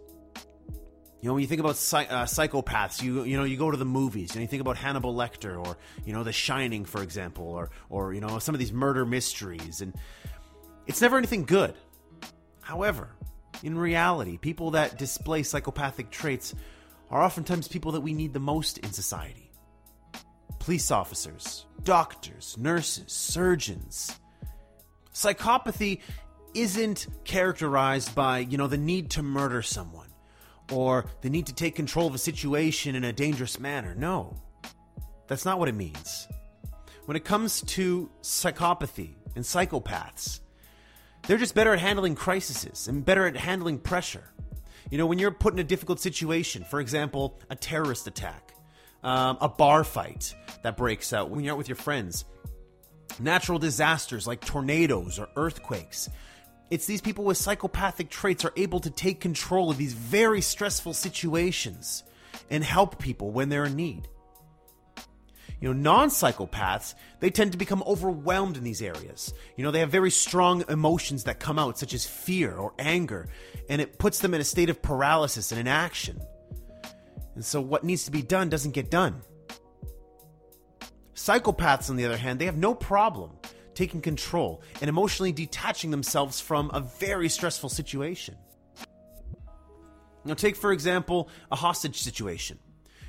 You 1.20 1.28
know, 1.28 1.34
when 1.34 1.42
you 1.42 1.46
think 1.46 1.60
about 1.60 1.76
psych- 1.76 2.12
uh, 2.12 2.24
psychopaths, 2.24 3.02
you 3.02 3.24
you 3.24 3.36
know 3.36 3.44
you 3.44 3.56
go 3.56 3.70
to 3.70 3.76
the 3.76 3.86
movies 3.86 4.32
and 4.32 4.42
you 4.42 4.46
think 4.46 4.60
about 4.60 4.76
Hannibal 4.76 5.14
Lecter 5.14 5.64
or 5.64 5.78
you 6.04 6.12
know 6.12 6.22
The 6.22 6.32
Shining, 6.32 6.84
for 6.84 7.02
example, 7.02 7.46
or 7.46 7.70
or 7.88 8.12
you 8.12 8.20
know 8.20 8.38
some 8.38 8.54
of 8.54 8.58
these 8.58 8.72
murder 8.72 9.06
mysteries, 9.06 9.80
and 9.80 9.94
it's 10.86 11.00
never 11.00 11.16
anything 11.16 11.44
good. 11.44 11.74
However, 12.60 13.10
in 13.62 13.78
reality, 13.78 14.36
people 14.36 14.72
that 14.72 14.98
display 14.98 15.42
psychopathic 15.42 16.10
traits 16.10 16.54
are 17.10 17.22
oftentimes 17.22 17.68
people 17.68 17.92
that 17.92 18.00
we 18.00 18.12
need 18.12 18.32
the 18.32 18.40
most 18.40 18.78
in 18.78 18.92
society. 18.92 19.50
Police 20.58 20.90
officers, 20.90 21.64
doctors, 21.82 22.56
nurses, 22.58 23.12
surgeons. 23.12 24.18
Psychopathy 25.12 26.00
isn't 26.54 27.06
characterized 27.24 28.14
by, 28.14 28.38
you 28.38 28.56
know, 28.56 28.66
the 28.66 28.78
need 28.78 29.10
to 29.10 29.22
murder 29.22 29.62
someone 29.62 30.08
or 30.72 31.06
the 31.20 31.30
need 31.30 31.46
to 31.46 31.54
take 31.54 31.74
control 31.74 32.06
of 32.06 32.14
a 32.14 32.18
situation 32.18 32.94
in 32.94 33.04
a 33.04 33.12
dangerous 33.12 33.58
manner. 33.58 33.94
No. 33.94 34.36
That's 35.26 35.44
not 35.44 35.58
what 35.58 35.68
it 35.68 35.74
means. 35.74 36.28
When 37.06 37.16
it 37.16 37.24
comes 37.24 37.62
to 37.62 38.10
psychopathy 38.22 39.14
and 39.36 39.44
psychopaths, 39.44 40.40
they're 41.26 41.38
just 41.38 41.54
better 41.54 41.72
at 41.72 41.80
handling 41.80 42.14
crises 42.14 42.88
and 42.88 43.04
better 43.04 43.26
at 43.26 43.36
handling 43.36 43.78
pressure. 43.78 44.24
You 44.90 44.98
know, 44.98 45.06
when 45.06 45.18
you're 45.18 45.30
put 45.30 45.54
in 45.54 45.58
a 45.58 45.64
difficult 45.64 46.00
situation, 46.00 46.64
for 46.64 46.80
example, 46.80 47.38
a 47.50 47.56
terrorist 47.56 48.06
attack, 48.06 48.54
um, 49.02 49.38
a 49.40 49.48
bar 49.48 49.84
fight 49.84 50.34
that 50.62 50.76
breaks 50.76 51.12
out 51.12 51.30
when 51.30 51.42
you're 51.42 51.52
out 51.52 51.58
with 51.58 51.68
your 51.68 51.76
friends, 51.76 52.24
natural 53.18 53.58
disasters 53.58 54.26
like 54.26 54.44
tornadoes 54.44 55.18
or 55.18 55.28
earthquakes. 55.36 56.10
It's 56.70 56.86
these 56.86 57.00
people 57.00 57.24
with 57.24 57.36
psychopathic 57.36 58.10
traits 58.10 58.44
are 58.44 58.52
able 58.56 58.80
to 58.80 58.90
take 58.90 59.20
control 59.20 59.70
of 59.70 59.76
these 59.76 59.92
very 59.92 60.40
stressful 60.40 60.94
situations 60.94 62.02
and 62.50 62.64
help 62.64 62.98
people 62.98 63.30
when 63.30 63.48
they're 63.48 63.66
in 63.66 63.76
need. 63.76 64.08
You 65.60 65.72
know, 65.72 65.80
non 65.80 66.08
psychopaths, 66.08 66.94
they 67.20 67.30
tend 67.30 67.52
to 67.52 67.58
become 67.58 67.82
overwhelmed 67.86 68.56
in 68.56 68.64
these 68.64 68.82
areas. 68.82 69.32
You 69.56 69.64
know, 69.64 69.70
they 69.70 69.80
have 69.80 69.90
very 69.90 70.10
strong 70.10 70.64
emotions 70.68 71.24
that 71.24 71.40
come 71.40 71.58
out, 71.58 71.78
such 71.78 71.94
as 71.94 72.04
fear 72.04 72.54
or 72.54 72.74
anger, 72.78 73.28
and 73.68 73.80
it 73.80 73.98
puts 73.98 74.18
them 74.18 74.34
in 74.34 74.40
a 74.40 74.44
state 74.44 74.68
of 74.68 74.82
paralysis 74.82 75.52
and 75.52 75.60
inaction. 75.60 76.20
And 77.34 77.44
so, 77.44 77.60
what 77.60 77.84
needs 77.84 78.04
to 78.04 78.10
be 78.10 78.22
done 78.22 78.48
doesn't 78.48 78.72
get 78.72 78.90
done. 78.90 79.22
Psychopaths, 81.14 81.88
on 81.88 81.96
the 81.96 82.04
other 82.04 82.16
hand, 82.16 82.40
they 82.40 82.46
have 82.46 82.58
no 82.58 82.74
problem 82.74 83.30
taking 83.74 84.00
control 84.00 84.62
and 84.80 84.88
emotionally 84.88 85.32
detaching 85.32 85.90
themselves 85.90 86.40
from 86.40 86.70
a 86.72 86.80
very 86.80 87.28
stressful 87.28 87.68
situation. 87.68 88.36
Now, 90.24 90.34
take, 90.34 90.56
for 90.56 90.72
example, 90.72 91.28
a 91.52 91.56
hostage 91.56 92.00
situation 92.00 92.58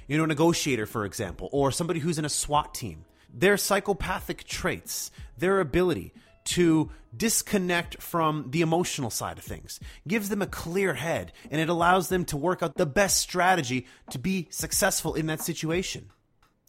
you 0.08 0.18
know, 0.18 0.24
a 0.24 0.28
negotiator, 0.28 0.86
for 0.86 1.06
example, 1.06 1.50
or 1.52 1.72
somebody 1.72 2.00
who's 2.00 2.20
in 2.20 2.26
a 2.26 2.30
SWAT 2.30 2.74
team. 2.74 3.06
Their 3.34 3.58
psychopathic 3.58 4.46
traits, 4.46 5.12
their 5.38 5.60
ability 5.60 6.14
to 6.46 6.92
disconnect 7.16 8.02
from 8.02 8.52
the 8.52 8.62
emotional 8.62 9.10
side 9.10 9.38
of 9.38 9.44
things 9.44 9.80
gives 10.08 10.30
them 10.30 10.42
a 10.42 10.48
clear 10.48 10.94
head 10.94 11.32
and 11.50 11.60
it 11.60 11.70
allows 11.70 12.10
them 12.10 12.24
to 12.26 12.38
work 12.38 12.62
out 12.62 12.76
the 12.76 12.86
best 12.86 13.18
strategy 13.18 13.88
to 14.12 14.20
be 14.20 14.48
successful 14.52 15.16
in 15.16 15.26
that 15.26 15.42
situation. 15.42 16.12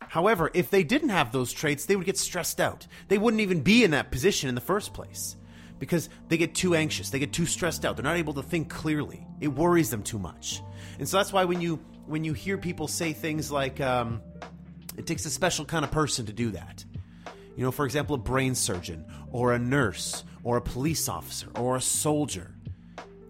However, 0.01 0.51
if 0.55 0.71
they 0.71 0.85
didn't 0.85 1.09
have 1.09 1.33
those 1.33 1.53
traits, 1.53 1.87
they 1.87 1.97
would 1.97 2.07
get 2.07 2.19
stressed 2.19 2.61
out. 2.61 2.87
They 3.09 3.19
wouldn't 3.19 3.41
even 3.41 3.61
be 3.61 3.83
in 3.83 3.93
that 3.93 4.11
position 4.11 4.49
in 4.49 4.55
the 4.55 4.61
first 4.61 4.93
place 4.93 5.37
because 5.79 6.09
they 6.29 6.37
get 6.37 6.55
too 6.55 6.75
anxious, 6.75 7.11
they 7.11 7.19
get 7.19 7.33
too 7.33 7.47
stressed 7.47 7.85
out, 7.85 7.97
they're 7.97 8.05
not 8.05 8.17
able 8.17 8.35
to 8.35 8.43
think 8.43 8.71
clearly. 8.71 9.27
It 9.41 9.49
worries 9.49 9.91
them 9.91 10.03
too 10.03 10.19
much. 10.19 10.63
And 10.99 11.09
so 11.09 11.19
that's 11.19 11.33
why 11.33 11.45
when 11.45 11.61
you 11.61 11.77
when 12.07 12.25
you 12.25 12.33
hear 12.33 12.57
people 12.57 12.87
say 12.87 13.13
things 13.13 13.51
like, 13.51 13.81
um, 13.81 14.23
it 14.97 15.07
takes 15.07 15.27
a 15.27 15.31
special 15.31 15.65
kind 15.65 15.85
of 15.85 15.91
person 15.91 16.27
to 16.27 16.33
do 16.33 16.53
that. 16.53 16.85
You 17.57 17.65
know, 17.65 17.73
for 17.73 17.85
example, 17.85 18.15
a 18.15 18.19
brain 18.19 18.55
surgeon, 18.55 19.05
or 19.33 19.55
a 19.55 19.59
nurse, 19.59 20.25
or 20.45 20.57
a 20.57 20.61
police 20.61 21.09
officer, 21.09 21.49
or 21.57 21.77
a 21.77 21.81
soldier. 21.81 22.56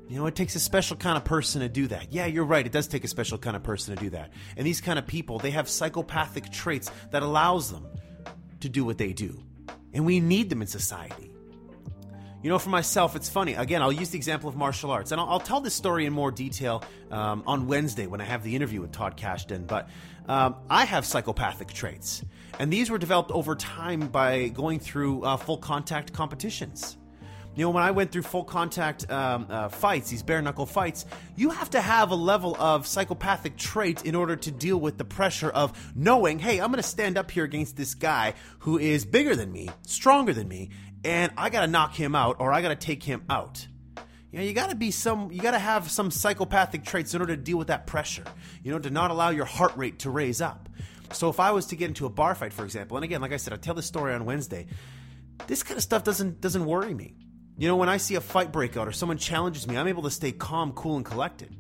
You 0.09 0.17
know, 0.17 0.27
it 0.27 0.37
takes 0.37 0.55
a 0.55 0.61
special 0.61 0.97
kind 0.97 1.17
of 1.17 1.25
person 1.25 1.63
to 1.63 1.69
do 1.69 1.89
that. 1.89 2.13
Yeah, 2.13 2.27
you're 2.27 2.45
right. 2.45 2.65
It 2.65 2.71
does 2.71 2.87
take 2.87 3.03
a 3.03 3.09
special 3.09 3.39
kind 3.39 3.57
of 3.57 3.65
person 3.65 3.97
to 3.97 4.01
do 4.01 4.11
that. 4.11 4.31
And 4.57 4.65
these 4.65 4.81
kind 4.81 4.99
of 4.99 5.07
people, 5.07 5.39
they 5.41 5.51
have 5.51 5.69
psychopathic 5.69 6.53
traits 6.53 6.91
that 7.11 7.25
allows 7.25 7.73
them 7.73 7.87
to 8.61 8.69
do 8.69 8.85
what 8.85 8.99
they 8.99 9.13
do. 9.13 9.43
And 9.93 10.07
we 10.07 10.21
need 10.21 10.49
them 10.49 10.63
in 10.63 10.69
society. 10.69 11.33
You 12.43 12.51
know, 12.51 12.59
for 12.61 12.69
myself, 12.69 13.17
it's 13.17 13.29
funny. 13.29 13.55
Again, 13.55 13.83
I'll 13.83 13.91
use 13.91 14.11
the 14.11 14.19
example 14.19 14.49
of 14.49 14.55
martial 14.55 14.93
arts, 14.93 15.11
and 15.11 15.21
I'll, 15.21 15.29
I'll 15.29 15.41
tell 15.41 15.61
this 15.61 15.75
story 15.75 16.07
in 16.07 16.13
more 16.13 16.31
detail 16.31 16.85
um, 17.11 17.43
on 17.45 17.67
Wednesday 17.67 18.07
when 18.07 18.21
I 18.21 18.25
have 18.25 18.45
the 18.45 18.55
interview 18.55 18.81
with 18.81 18.93
Todd 18.93 19.17
Kashdan. 19.17 19.67
But 19.67 19.89
um, 20.29 20.55
I 20.71 20.85
have 20.85 21.05
psychopathic 21.05 21.73
traits, 21.73 22.25
and 22.61 22.73
these 22.73 22.89
were 22.89 22.99
developed 22.99 23.33
over 23.33 23.57
time 23.57 24.07
by 24.09 24.49
going 24.49 24.79
through 24.79 25.25
uh, 25.25 25.37
full 25.37 25.59
contact 25.59 26.13
competitions. 26.13 26.97
You 27.57 27.65
know, 27.65 27.71
when 27.71 27.83
I 27.83 27.91
went 27.91 28.13
through 28.13 28.23
full 28.23 28.45
contact 28.45 29.11
um, 29.11 29.47
uh, 29.49 29.71
fights, 29.71 30.11
these 30.11 30.23
bare 30.23 30.43
knuckle 30.43 30.67
fights, 30.67 31.07
you 31.37 31.49
have 31.49 31.71
to 31.71 31.81
have 31.81 32.11
a 32.11 32.15
level 32.15 32.55
of 32.59 32.87
psychopathic 32.87 33.57
trait 33.57 34.05
in 34.05 34.15
order 34.15 34.37
to 34.37 34.51
deal 34.51 34.77
with 34.77 34.99
the 34.99 35.07
pressure 35.07 35.49
of 35.49 35.93
knowing, 35.97 36.39
hey, 36.39 36.61
I'm 36.61 36.71
going 36.71 36.83
to 36.83 36.89
stand 36.89 37.17
up 37.17 37.31
here 37.31 37.45
against 37.45 37.75
this 37.75 37.95
guy 37.95 38.35
who 38.59 38.79
is 38.79 39.07
bigger 39.07 39.35
than 39.35 39.51
me, 39.51 39.71
stronger 39.87 40.35
than 40.35 40.49
me, 40.49 40.69
and 41.03 41.33
I 41.39 41.49
got 41.49 41.63
to 41.63 41.67
knock 41.67 41.95
him 41.95 42.15
out 42.15 42.37
or 42.41 42.53
I 42.53 42.61
got 42.61 42.69
to 42.69 42.77
take 42.77 43.03
him 43.03 43.25
out. 43.31 43.67
You 44.31 44.41
know, 44.41 44.45
you 44.45 44.53
got 44.53 44.69
to 44.69 44.77
be 44.77 44.91
some, 44.91 45.33
you 45.33 45.41
got 45.41 45.53
to 45.53 45.59
have 45.59 45.91
some 45.91 46.11
psychopathic 46.11 46.85
traits 46.85 47.15
in 47.15 47.23
order 47.23 47.35
to 47.35 47.43
deal 47.43 47.57
with 47.57 47.69
that 47.69 47.87
pressure, 47.87 48.25
you 48.63 48.71
know, 48.71 48.79
to 48.79 48.91
not 48.91 49.11
allow 49.11 49.31
your 49.31 49.47
heart 49.47 49.75
rate 49.79 50.01
to 50.01 50.11
raise 50.11 50.43
up. 50.43 50.69
So 51.13 51.31
if 51.31 51.41
I 51.41 51.53
was 51.53 51.65
to 51.67 51.77
get 51.77 51.89
into 51.89 52.05
a 52.05 52.11
bar 52.11 52.35
fight, 52.35 52.53
for 52.53 52.67
example, 52.67 52.99
and 52.99 53.05
again, 53.05 53.23
like 53.23 53.33
I 53.33 53.39
said, 53.39 53.55
I 53.55 53.57
tell 53.57 53.75
this 53.75 53.87
story 53.87 54.13
on 54.13 54.27
Wednesday, 54.27 54.67
this 55.47 55.63
kind 55.63 55.79
of 55.79 55.83
stuff 55.83 56.05
doesn't 56.05 56.43
doesn't 56.43 56.67
worry 56.67 56.93
me. 56.93 57.15
You 57.59 57.69
know, 57.69 57.77
when 57.77 57.89
I 57.89 57.97
see 57.97 58.17
a 58.17 58.21
fight 58.21 58.53
break 58.53 58.77
out 58.77 58.87
or 58.87 58.93
someone 58.93 59.19
challenges 59.19 59.67
me, 59.67 59.77
I'm 59.77 59.89
able 59.89 60.03
to 60.03 60.11
stay 60.11 60.33
calm, 60.33 60.73
cool, 60.73 60.97
and 60.97 61.05
collected. 61.05 61.55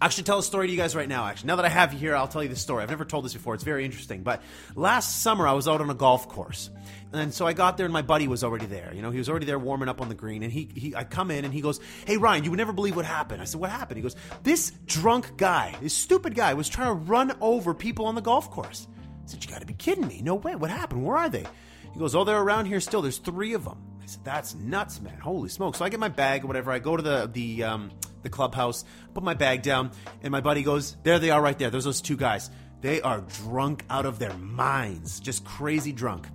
I 0.00 0.08
should 0.08 0.26
tell 0.26 0.38
a 0.38 0.42
story 0.42 0.66
to 0.66 0.72
you 0.72 0.78
guys 0.78 0.96
right 0.96 1.08
now, 1.08 1.26
actually. 1.26 1.48
Now 1.48 1.56
that 1.56 1.64
I 1.64 1.68
have 1.68 1.92
you 1.92 1.98
here, 1.98 2.16
I'll 2.16 2.28
tell 2.28 2.42
you 2.42 2.48
the 2.48 2.56
story. 2.56 2.82
I've 2.82 2.90
never 2.90 3.04
told 3.04 3.24
this 3.24 3.32
before. 3.32 3.54
It's 3.54 3.64
very 3.64 3.84
interesting. 3.84 4.22
But 4.22 4.42
last 4.74 5.22
summer, 5.22 5.46
I 5.46 5.52
was 5.52 5.68
out 5.68 5.80
on 5.80 5.88
a 5.88 5.94
golf 5.94 6.28
course. 6.28 6.68
And 7.12 7.32
so 7.32 7.46
I 7.46 7.52
got 7.52 7.76
there, 7.76 7.86
and 7.86 7.92
my 7.92 8.02
buddy 8.02 8.26
was 8.26 8.42
already 8.42 8.66
there. 8.66 8.92
You 8.94 9.02
know, 9.02 9.10
he 9.10 9.18
was 9.18 9.28
already 9.28 9.46
there 9.46 9.58
warming 9.58 9.88
up 9.88 10.00
on 10.00 10.08
the 10.08 10.14
green. 10.14 10.42
And 10.42 10.52
he, 10.52 10.68
he 10.74 10.96
I 10.96 11.04
come 11.04 11.30
in, 11.30 11.44
and 11.44 11.54
he 11.54 11.60
goes, 11.60 11.80
Hey, 12.06 12.16
Ryan, 12.16 12.44
you 12.44 12.50
would 12.50 12.58
never 12.58 12.72
believe 12.72 12.96
what 12.96 13.04
happened. 13.04 13.40
I 13.40 13.44
said, 13.44 13.60
What 13.60 13.70
happened? 13.70 13.98
He 13.98 14.02
goes, 14.02 14.16
This 14.42 14.72
drunk 14.84 15.36
guy, 15.36 15.74
this 15.80 15.94
stupid 15.94 16.34
guy, 16.34 16.54
was 16.54 16.68
trying 16.68 16.88
to 16.88 17.04
run 17.10 17.32
over 17.40 17.72
people 17.72 18.06
on 18.06 18.14
the 18.14 18.22
golf 18.22 18.50
course. 18.50 18.88
I 19.24 19.26
said, 19.26 19.44
You 19.44 19.50
got 19.50 19.60
to 19.60 19.66
be 19.66 19.74
kidding 19.74 20.06
me. 20.06 20.22
No 20.22 20.34
way. 20.34 20.56
What 20.56 20.70
happened? 20.70 21.04
Where 21.04 21.16
are 21.16 21.28
they? 21.28 21.44
He 21.92 21.98
goes, 21.98 22.14
Oh, 22.14 22.24
they're 22.24 22.40
around 22.40 22.66
here 22.66 22.80
still. 22.80 23.00
There's 23.00 23.18
three 23.18 23.54
of 23.54 23.64
them. 23.64 23.93
I 24.04 24.06
said, 24.06 24.24
That's 24.24 24.54
nuts, 24.54 25.00
man. 25.00 25.18
Holy 25.18 25.48
smoke. 25.48 25.76
So 25.76 25.84
I 25.84 25.88
get 25.88 25.98
my 25.98 26.08
bag 26.08 26.44
or 26.44 26.46
whatever. 26.46 26.70
I 26.70 26.78
go 26.78 26.96
to 26.96 27.02
the, 27.02 27.30
the, 27.32 27.64
um, 27.64 27.90
the 28.22 28.28
clubhouse, 28.28 28.84
put 29.14 29.24
my 29.24 29.34
bag 29.34 29.62
down, 29.62 29.92
and 30.22 30.30
my 30.30 30.40
buddy 30.40 30.62
goes, 30.62 30.96
There 31.02 31.18
they 31.18 31.30
are 31.30 31.40
right 31.40 31.58
there. 31.58 31.70
There's 31.70 31.84
those 31.84 32.02
two 32.02 32.16
guys. 32.16 32.50
They 32.82 33.00
are 33.00 33.22
drunk 33.42 33.84
out 33.88 34.04
of 34.04 34.18
their 34.18 34.34
minds, 34.34 35.18
just 35.20 35.44
crazy 35.44 35.92
drunk. 35.92 36.26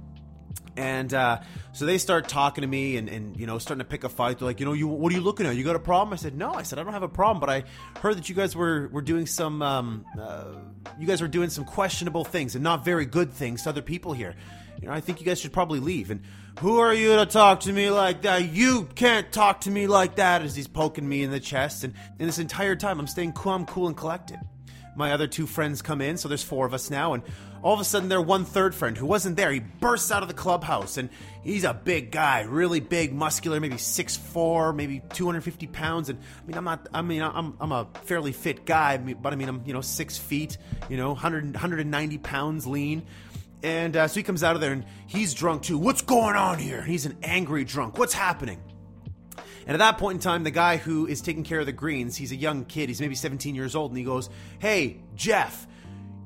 And 0.76 1.14
uh, 1.14 1.42
so 1.74 1.86
they 1.86 1.98
start 1.98 2.28
talking 2.28 2.62
to 2.62 2.68
me 2.68 2.98
and, 2.98 3.10
and, 3.10 3.38
you 3.38 3.46
know, 3.46 3.60
starting 3.60 3.80
to 3.80 3.86
pick 3.86 4.04
a 4.04 4.10
fight. 4.10 4.40
They're 4.40 4.48
like, 4.48 4.60
you 4.60 4.66
know, 4.66 4.74
you 4.74 4.88
what 4.88 5.12
are 5.12 5.16
you 5.16 5.22
looking 5.22 5.46
at? 5.46 5.56
You 5.56 5.64
got 5.64 5.76
a 5.76 5.80
problem? 5.80 6.14
I 6.14 6.16
said, 6.16 6.38
no. 6.38 6.54
I 6.54 6.64
said, 6.64 6.80
I 6.80 6.84
don't 6.84 6.94
have 6.94 7.04
a 7.04 7.10
problem, 7.10 7.40
but 7.40 7.50
I 7.50 7.66
heard 8.00 8.18
that 8.18 8.30
you 8.30 8.36
guys 8.36 8.56
were, 8.56 8.88
were 8.88 9.02
doing 9.02 9.26
some, 9.26 9.62
um, 9.62 10.06
uh, 10.20 10.54
you 10.98 11.06
guys 11.06 11.22
were 11.22 11.28
doing 11.28 11.50
some 11.50 11.66
questionable 11.66 12.24
things 12.24 12.56
and 12.56 12.64
not 12.64 12.86
very 12.86 13.06
good 13.06 13.32
things 13.32 13.64
to 13.64 13.70
other 13.70 13.82
people 13.82 14.14
here. 14.14 14.36
You 14.82 14.88
know, 14.88 14.94
I 14.94 15.02
think 15.02 15.20
you 15.20 15.26
guys 15.26 15.40
should 15.40 15.54
probably 15.54 15.80
leave. 15.80 16.10
And 16.12 16.22
who 16.60 16.80
are 16.80 16.94
you 16.94 17.16
to 17.18 17.26
talk 17.26 17.62
to 17.62 17.74
me 17.74 17.90
like 17.90 18.24
that? 18.24 18.50
You 18.50 18.88
can't 18.96 19.32
talk 19.32 19.62
to 19.62 19.72
me 19.72 19.88
like 19.88 20.16
that 20.16 20.42
as 20.42 20.56
he's 20.56 20.68
poking 20.68 21.08
me 21.08 21.24
in 21.24 21.32
the 21.32 21.40
chest. 21.40 21.84
And, 21.84 21.94
and 22.18 22.28
this 22.28 22.40
entire 22.40 22.76
time, 22.76 23.00
I'm 23.00 23.08
staying 23.08 23.34
calm, 23.34 23.66
cool, 23.66 23.88
and 23.88 23.98
collected. 23.98 24.40
My 24.96 25.14
other 25.14 25.28
two 25.28 25.48
friends 25.48 25.82
come 25.82 26.02
in, 26.02 26.18
so 26.18 26.28
there's 26.28 26.44
four 26.44 26.66
of 26.66 26.74
us 26.74 26.90
now, 26.90 27.14
and 27.14 27.24
all 27.62 27.74
of 27.74 27.80
a 27.80 27.84
sudden, 27.84 28.10
their 28.10 28.22
one 28.22 28.46
third 28.46 28.74
friend 28.74 28.98
who 28.98 29.06
wasn't 29.06 29.36
there, 29.36 29.52
he 29.52 29.60
bursts 29.60 30.12
out 30.12 30.24
of 30.24 30.30
the 30.30 30.34
clubhouse, 30.34 30.98
and 30.98 31.10
he's 31.44 31.64
a 31.64 31.74
big 31.74 32.12
guy, 32.12 32.42
really 32.42 32.80
big, 32.80 33.14
muscular, 33.14 33.60
maybe 33.60 33.76
6'4", 33.76 34.76
maybe 34.76 35.02
250 35.14 35.68
pounds. 35.68 36.10
And 36.10 36.20
I 36.20 36.48
mean, 36.48 36.58
I'm 36.58 36.64
not, 36.64 36.88
I 36.94 37.02
mean, 37.02 37.22
I'm, 37.22 37.56
I'm 37.60 37.72
a 37.72 37.88
fairly 38.04 38.32
fit 38.32 38.66
guy, 38.66 38.98
but 38.98 39.34
I 39.34 39.36
mean, 39.36 39.50
I'm, 39.50 39.62
you 39.66 39.74
know, 39.74 39.82
six 39.82 40.18
feet, 40.18 40.58
you 40.90 40.98
know, 40.98 41.10
100, 41.10 41.54
190 41.54 42.18
pounds 42.20 42.66
lean. 42.66 43.06
And 43.64 43.96
uh, 43.96 44.08
so 44.08 44.16
he 44.16 44.24
comes 44.24 44.44
out 44.44 44.56
of 44.56 44.62
there 44.62 44.72
and 44.72 44.86
he's 45.08 45.34
drunk 45.34 45.64
too. 45.64 45.78
What's 45.78 46.02
going 46.02 46.36
on 46.36 46.60
here? 46.60 46.82
He's 46.82 47.06
an 47.06 47.18
angry 47.24 47.66
drunk. 47.66 47.98
What's 47.98 48.14
happening? 48.14 48.62
And 49.66 49.76
at 49.76 49.80
that 49.80 49.98
point 49.98 50.16
in 50.16 50.22
time, 50.22 50.44
the 50.44 50.52
guy 50.52 50.78
who 50.78 51.06
is 51.06 51.22
taking 51.22 51.44
care 51.44 51.60
of 51.60 51.66
the 51.66 51.72
greens, 51.72 52.16
he's 52.16 52.32
a 52.32 52.36
young 52.36 52.66
kid, 52.66 52.90
he's 52.90 53.02
maybe 53.02 53.16
17 53.16 53.54
years 53.54 53.76
old, 53.76 53.92
and 53.92 53.98
he 53.98 54.04
goes, 54.04 54.30
Hey, 54.58 55.02
Jeff, 55.16 55.68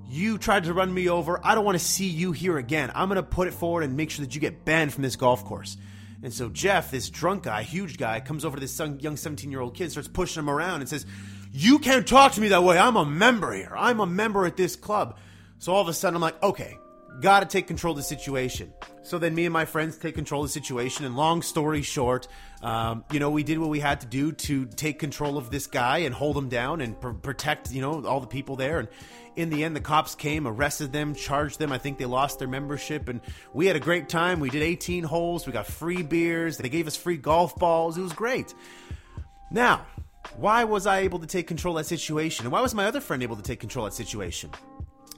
you 0.07 0.37
tried 0.37 0.65
to 0.65 0.73
run 0.73 0.93
me 0.93 1.09
over. 1.09 1.41
I 1.43 1.55
don't 1.55 1.65
want 1.65 1.77
to 1.77 1.83
see 1.83 2.07
you 2.07 2.31
here 2.31 2.57
again. 2.57 2.91
I'm 2.93 3.09
going 3.09 3.17
to 3.17 3.23
put 3.23 3.47
it 3.47 3.53
forward 3.53 3.83
and 3.83 3.97
make 3.97 4.11
sure 4.11 4.23
that 4.23 4.35
you 4.35 4.39
get 4.39 4.63
banned 4.63 4.93
from 4.93 5.01
this 5.01 5.15
golf 5.15 5.43
course. 5.43 5.75
And 6.21 6.33
so 6.33 6.49
Jeff, 6.49 6.89
this 6.89 7.09
drunk 7.09 7.43
guy, 7.43 7.63
huge 7.63 7.97
guy, 7.97 8.21
comes 8.21 8.45
over 8.45 8.55
to 8.55 8.61
this 8.61 8.79
young 8.79 9.17
17 9.17 9.51
year 9.51 9.59
old 9.59 9.75
kid, 9.75 9.91
starts 9.91 10.07
pushing 10.07 10.41
him 10.41 10.49
around, 10.49 10.79
and 10.79 10.89
says, 10.89 11.05
You 11.51 11.79
can't 11.79 12.07
talk 12.07 12.33
to 12.33 12.41
me 12.41 12.47
that 12.49 12.63
way. 12.63 12.77
I'm 12.77 12.95
a 12.95 13.05
member 13.05 13.51
here. 13.53 13.73
I'm 13.75 13.99
a 13.99 14.05
member 14.05 14.45
at 14.45 14.55
this 14.55 14.77
club. 14.77 15.17
So 15.59 15.73
all 15.73 15.81
of 15.81 15.89
a 15.89 15.93
sudden, 15.93 16.15
I'm 16.15 16.21
like, 16.21 16.41
Okay, 16.41 16.77
got 17.21 17.41
to 17.41 17.45
take 17.45 17.67
control 17.67 17.91
of 17.91 17.97
the 17.97 18.03
situation. 18.03 18.73
So 19.01 19.19
then 19.19 19.35
me 19.35 19.45
and 19.45 19.53
my 19.53 19.65
friends 19.65 19.97
take 19.97 20.15
control 20.15 20.43
of 20.43 20.49
the 20.49 20.53
situation. 20.53 21.05
And 21.05 21.15
long 21.15 21.41
story 21.41 21.81
short, 21.81 22.27
um, 22.61 23.03
you 23.11 23.19
know, 23.19 23.29
we 23.29 23.43
did 23.43 23.59
what 23.59 23.69
we 23.69 23.79
had 23.79 24.01
to 24.01 24.07
do 24.07 24.31
to 24.31 24.65
take 24.65 24.99
control 24.99 25.37
of 25.37 25.49
this 25.49 25.67
guy 25.67 25.99
and 25.99 26.15
hold 26.15 26.37
him 26.37 26.49
down 26.49 26.81
and 26.81 26.99
pr- 26.99 27.09
protect, 27.09 27.71
you 27.71 27.81
know, 27.81 28.05
all 28.05 28.19
the 28.19 28.27
people 28.27 28.55
there. 28.55 28.79
And 28.79 28.87
in 29.35 29.49
the 29.49 29.63
end, 29.63 29.75
the 29.75 29.81
cops 29.81 30.15
came, 30.15 30.47
arrested 30.47 30.93
them, 30.93 31.15
charged 31.15 31.59
them. 31.59 31.71
I 31.71 31.77
think 31.77 31.97
they 31.97 32.05
lost 32.05 32.39
their 32.39 32.47
membership. 32.47 33.09
And 33.09 33.19
we 33.53 33.67
had 33.67 33.75
a 33.75 33.81
great 33.81 34.09
time. 34.09 34.39
We 34.39 34.49
did 34.49 34.61
18 34.61 35.03
holes. 35.03 35.45
We 35.45 35.53
got 35.53 35.67
free 35.67 36.01
beers. 36.01 36.57
They 36.57 36.69
gave 36.69 36.87
us 36.87 36.95
free 36.95 37.17
golf 37.17 37.55
balls. 37.57 37.97
It 37.97 38.01
was 38.01 38.13
great. 38.13 38.53
Now, 39.51 39.85
why 40.37 40.63
was 40.63 40.87
I 40.87 40.99
able 40.99 41.19
to 41.19 41.27
take 41.27 41.47
control 41.47 41.77
of 41.77 41.83
that 41.83 41.89
situation? 41.89 42.45
And 42.45 42.51
why 42.51 42.61
was 42.61 42.73
my 42.73 42.85
other 42.85 43.01
friend 43.01 43.21
able 43.21 43.35
to 43.35 43.43
take 43.43 43.59
control 43.59 43.85
of 43.85 43.91
that 43.91 43.97
situation? 43.97 44.49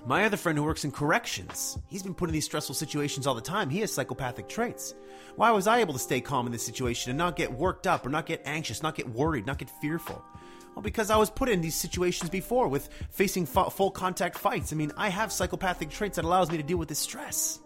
My 0.07 0.25
other 0.25 0.37
friend 0.37 0.55
who 0.55 0.63
works 0.63 0.85
in 0.85 0.91
corrections, 0.91 1.79
he's 1.87 2.03
been 2.03 2.13
put 2.13 2.29
in 2.29 2.33
these 2.33 2.45
stressful 2.45 2.75
situations 2.75 3.25
all 3.25 3.33
the 3.33 3.41
time. 3.41 3.71
He 3.71 3.79
has 3.79 3.91
psychopathic 3.91 4.47
traits. 4.47 4.93
Why 5.35 5.49
was 5.49 5.65
I 5.65 5.79
able 5.79 5.93
to 5.93 5.99
stay 5.99 6.21
calm 6.21 6.45
in 6.45 6.51
this 6.51 6.63
situation 6.63 7.09
and 7.09 7.17
not 7.17 7.35
get 7.35 7.51
worked 7.51 7.87
up 7.87 8.05
or 8.05 8.09
not 8.09 8.27
get 8.27 8.43
anxious, 8.45 8.83
not 8.83 8.93
get 8.93 9.09
worried, 9.09 9.47
not 9.47 9.57
get 9.57 9.71
fearful? 9.81 10.23
Well, 10.75 10.83
because 10.83 11.09
I 11.09 11.17
was 11.17 11.31
put 11.31 11.49
in 11.49 11.59
these 11.59 11.73
situations 11.73 12.29
before 12.29 12.67
with 12.67 12.87
facing 13.09 13.47
full 13.47 13.89
contact 13.89 14.37
fights. 14.37 14.71
I 14.71 14.75
mean, 14.75 14.91
I 14.95 15.09
have 15.09 15.31
psychopathic 15.31 15.89
traits 15.89 16.17
that 16.17 16.25
allows 16.25 16.51
me 16.51 16.57
to 16.57 16.63
deal 16.63 16.77
with 16.77 16.89
this 16.89 16.99
stress. 16.99 17.59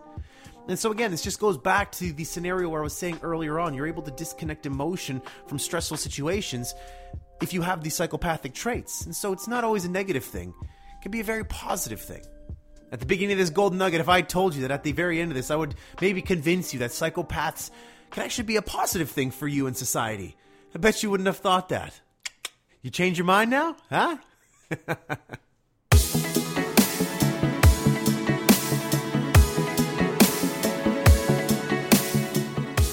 And 0.70 0.80
so 0.80 0.92
again, 0.92 1.12
this 1.12 1.24
just 1.24 1.42
goes 1.42 1.58
back 1.58 1.92
to 1.94 2.14
the 2.14 2.24
scenario 2.24 2.70
where 2.70 2.80
I 2.80 2.84
was 2.84 2.96
saying 2.96 3.20
earlier 3.22 3.60
on, 3.60 3.74
you're 3.74 3.88
able 3.88 4.04
to 4.04 4.12
disconnect 4.12 4.66
emotion 4.66 5.22
from 5.48 5.60
stressful 5.60 5.98
situations 5.98 6.74
if 7.42 7.52
you 7.52 7.64
have 7.64 7.84
these 7.84 7.96
psychopathic 7.96 8.54
traits. 8.54 9.06
And 9.06 9.14
so 9.14 9.34
it's 9.34 9.48
not 9.48 9.66
always 9.66 9.84
a 9.84 9.90
negative 9.90 10.24
thing 10.24 10.54
can 11.02 11.12
be 11.12 11.20
a 11.20 11.24
very 11.24 11.46
positive 11.46 12.02
thing. 12.02 12.22
At 12.92 13.00
the 13.00 13.06
beginning 13.06 13.34
of 13.34 13.40
this 13.40 13.52
golden 13.52 13.78
nugget, 13.78 14.02
if 14.02 14.10
I 14.10 14.22
told 14.22 14.56
you 14.56 14.62
that 14.64 14.72
at 14.72 14.84
the 14.84 14.92
very 14.92 15.22
end 15.22 15.32
of 15.32 15.36
this, 15.36 15.52
I 15.52 15.56
would 15.56 15.76
maybe 16.02 16.22
convince 16.22 16.74
you 16.74 16.80
that 16.80 16.92
psychopaths 16.92 17.70
can 18.10 18.24
actually 18.24 18.46
be 18.46 18.56
a 18.56 18.62
positive 18.62 19.10
thing 19.10 19.32
for 19.32 19.48
you 19.48 19.68
in 19.68 19.76
society. 19.76 20.36
I 20.74 20.80
bet 20.80 21.04
you 21.04 21.12
wouldn't 21.12 21.28
have 21.28 21.38
thought 21.38 21.70
that. 21.70 22.00
You 22.82 22.90
change 22.90 23.18
your 23.18 23.26
mind 23.26 23.52
now? 23.52 23.76
Huh? 23.90 24.18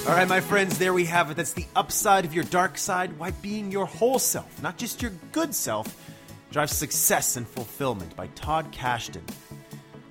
All 0.07 0.13
right, 0.13 0.27
my 0.27 0.39
friends, 0.39 0.77
there 0.77 0.93
we 0.93 1.05
have 1.05 1.31
it. 1.31 1.37
That's 1.37 1.53
the 1.53 1.65
upside 1.75 2.23
of 2.23 2.33
your 2.33 2.45
dark 2.45 2.77
side. 2.77 3.19
Why 3.19 3.31
being 3.31 3.71
your 3.71 3.85
whole 3.85 4.19
self, 4.19 4.63
not 4.63 4.77
just 4.77 5.01
your 5.01 5.11
good 5.31 5.53
self, 5.53 6.06
drives 6.51 6.73
success 6.73 7.37
and 7.37 7.47
fulfillment 7.47 8.15
by 8.15 8.27
Todd 8.27 8.71
Kashdan. 8.71 9.23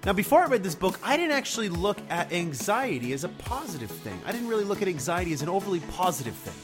Now, 0.04 0.12
before 0.12 0.42
I 0.42 0.46
read 0.46 0.62
this 0.62 0.76
book, 0.76 1.00
I 1.02 1.16
didn't 1.16 1.32
actually 1.32 1.68
look 1.68 1.98
at 2.08 2.32
anxiety 2.32 3.12
as 3.12 3.24
a 3.24 3.28
positive 3.28 3.90
thing. 3.90 4.20
I 4.24 4.30
didn't 4.30 4.48
really 4.48 4.64
look 4.64 4.80
at 4.80 4.86
anxiety 4.88 5.32
as 5.32 5.42
an 5.42 5.48
overly 5.48 5.80
positive 5.80 6.34
thing. 6.34 6.54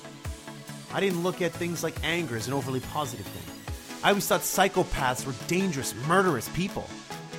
I 0.94 1.00
didn't 1.00 1.22
look 1.22 1.42
at 1.42 1.52
things 1.52 1.82
like 1.82 1.94
anger 2.04 2.36
as 2.36 2.46
an 2.46 2.52
overly 2.52 2.80
positive 2.80 3.26
thing. 3.26 3.74
I 4.04 4.10
always 4.10 4.26
thought 4.26 4.42
psychopaths 4.42 5.26
were 5.26 5.34
dangerous, 5.48 5.94
murderous 6.06 6.48
people. 6.50 6.88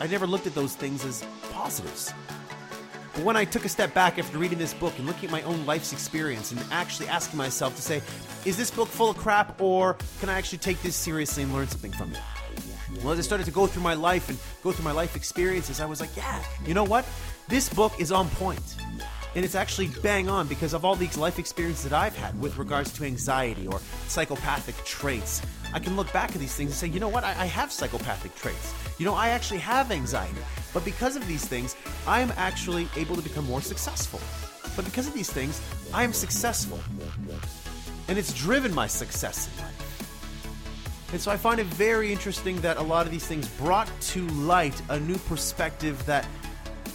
I 0.02 0.08
never 0.08 0.28
looked 0.28 0.48
at 0.48 0.56
those 0.56 0.76
things 0.76 1.06
as 1.06 1.24
positives. 1.52 2.12
But 3.14 3.24
when 3.24 3.38
I 3.38 3.46
took 3.46 3.64
a 3.64 3.70
step 3.70 3.94
back 3.94 4.18
after 4.18 4.38
reading 4.40 4.58
this 4.58 4.74
book 4.74 4.98
and 4.98 5.06
looking 5.06 5.26
at 5.26 5.32
my 5.32 5.44
own 5.44 5.66
life's 5.66 5.94
experience 5.94 6.52
and 6.52 6.64
actually 6.72 7.08
asking 7.10 7.38
myself 7.38 7.76
to 7.76 7.82
say, 7.82 8.02
is 8.44 8.58
this 8.58 8.72
book 8.72 8.88
full 8.88 9.12
of 9.12 9.18
crap 9.18 9.62
or 9.62 9.98
can 10.20 10.30
I 10.30 10.34
actually 10.34 10.58
take 10.58 10.82
this 10.82 10.96
seriously 10.96 11.44
and 11.44 11.54
learn 11.54 11.68
something 11.68 11.92
from 11.92 12.12
it? 12.12 12.20
Well, 13.04 13.14
as 13.14 13.20
I 13.20 13.22
started 13.22 13.46
to 13.46 13.52
go 13.52 13.68
through 13.68 13.84
my 13.84 13.94
life 13.94 14.30
and 14.30 14.38
go 14.64 14.72
through 14.72 14.86
my 14.86 14.92
life 14.92 15.16
experiences, 15.16 15.80
I 15.80 15.86
was 15.86 16.00
like, 16.00 16.16
yeah, 16.18 16.44
you 16.66 16.74
know 16.74 16.84
what? 16.84 17.06
This 17.48 17.70
book 17.70 17.94
is 18.00 18.12
on 18.12 18.30
point. 18.32 18.78
And 19.36 19.44
it's 19.44 19.56
actually 19.56 19.88
bang 20.02 20.30
on 20.30 20.48
because 20.48 20.74
of 20.74 20.86
all 20.86 20.96
these 20.96 21.18
life 21.18 21.40
experiences 21.40 21.90
that 21.90 21.94
I've 21.94 22.16
had 22.16 22.40
with 22.40 22.58
regards 22.58 22.94
to 22.94 23.04
anxiety 23.04 23.66
or 23.68 23.80
psychopathic 24.08 24.76
traits. 24.86 25.42
I 25.74 25.80
can 25.80 25.96
look 25.96 26.12
back 26.14 26.32
at 26.32 26.38
these 26.38 26.54
things 26.56 26.70
and 26.70 26.78
say, 26.78 26.88
you 26.88 27.00
know 27.00 27.10
what? 27.10 27.24
I, 27.24 27.32
I 27.32 27.46
have 27.46 27.72
psychopathic 27.72 28.36
traits. 28.36 28.74
You 29.00 29.06
know, 29.06 29.16
I 29.16 29.30
actually 29.30 29.60
have 29.60 29.92
anxiety. 29.92 30.40
But 30.74 30.84
because 30.84 31.16
of 31.16 31.28
these 31.28 31.46
things, 31.46 31.76
I 32.08 32.22
am 32.22 32.34
actually 32.36 32.88
able 32.96 33.16
to 33.16 33.22
become 33.22 33.46
more 33.46 33.62
successful. 33.62 34.20
But 34.76 34.86
because 34.86 35.08
of 35.08 35.14
these 35.14 35.32
things, 35.32 35.62
I 35.94 36.04
am 36.04 36.14
successful. 36.14 36.80
And 38.08 38.18
it's 38.18 38.34
driven 38.34 38.74
my 38.74 38.88
success 38.88 39.50
in 39.54 39.64
life. 39.64 39.84
And 41.14 41.22
so 41.22 41.32
I 41.32 41.38
find 41.38 41.60
it 41.60 41.68
very 41.68 42.12
interesting 42.12 42.60
that 42.62 42.78
a 42.78 42.82
lot 42.82 43.06
of 43.06 43.12
these 43.12 43.26
things 43.26 43.48
brought 43.48 43.88
to 44.02 44.28
light 44.30 44.82
a 44.90 45.00
new 45.00 45.18
perspective 45.18 46.04
that 46.08 46.28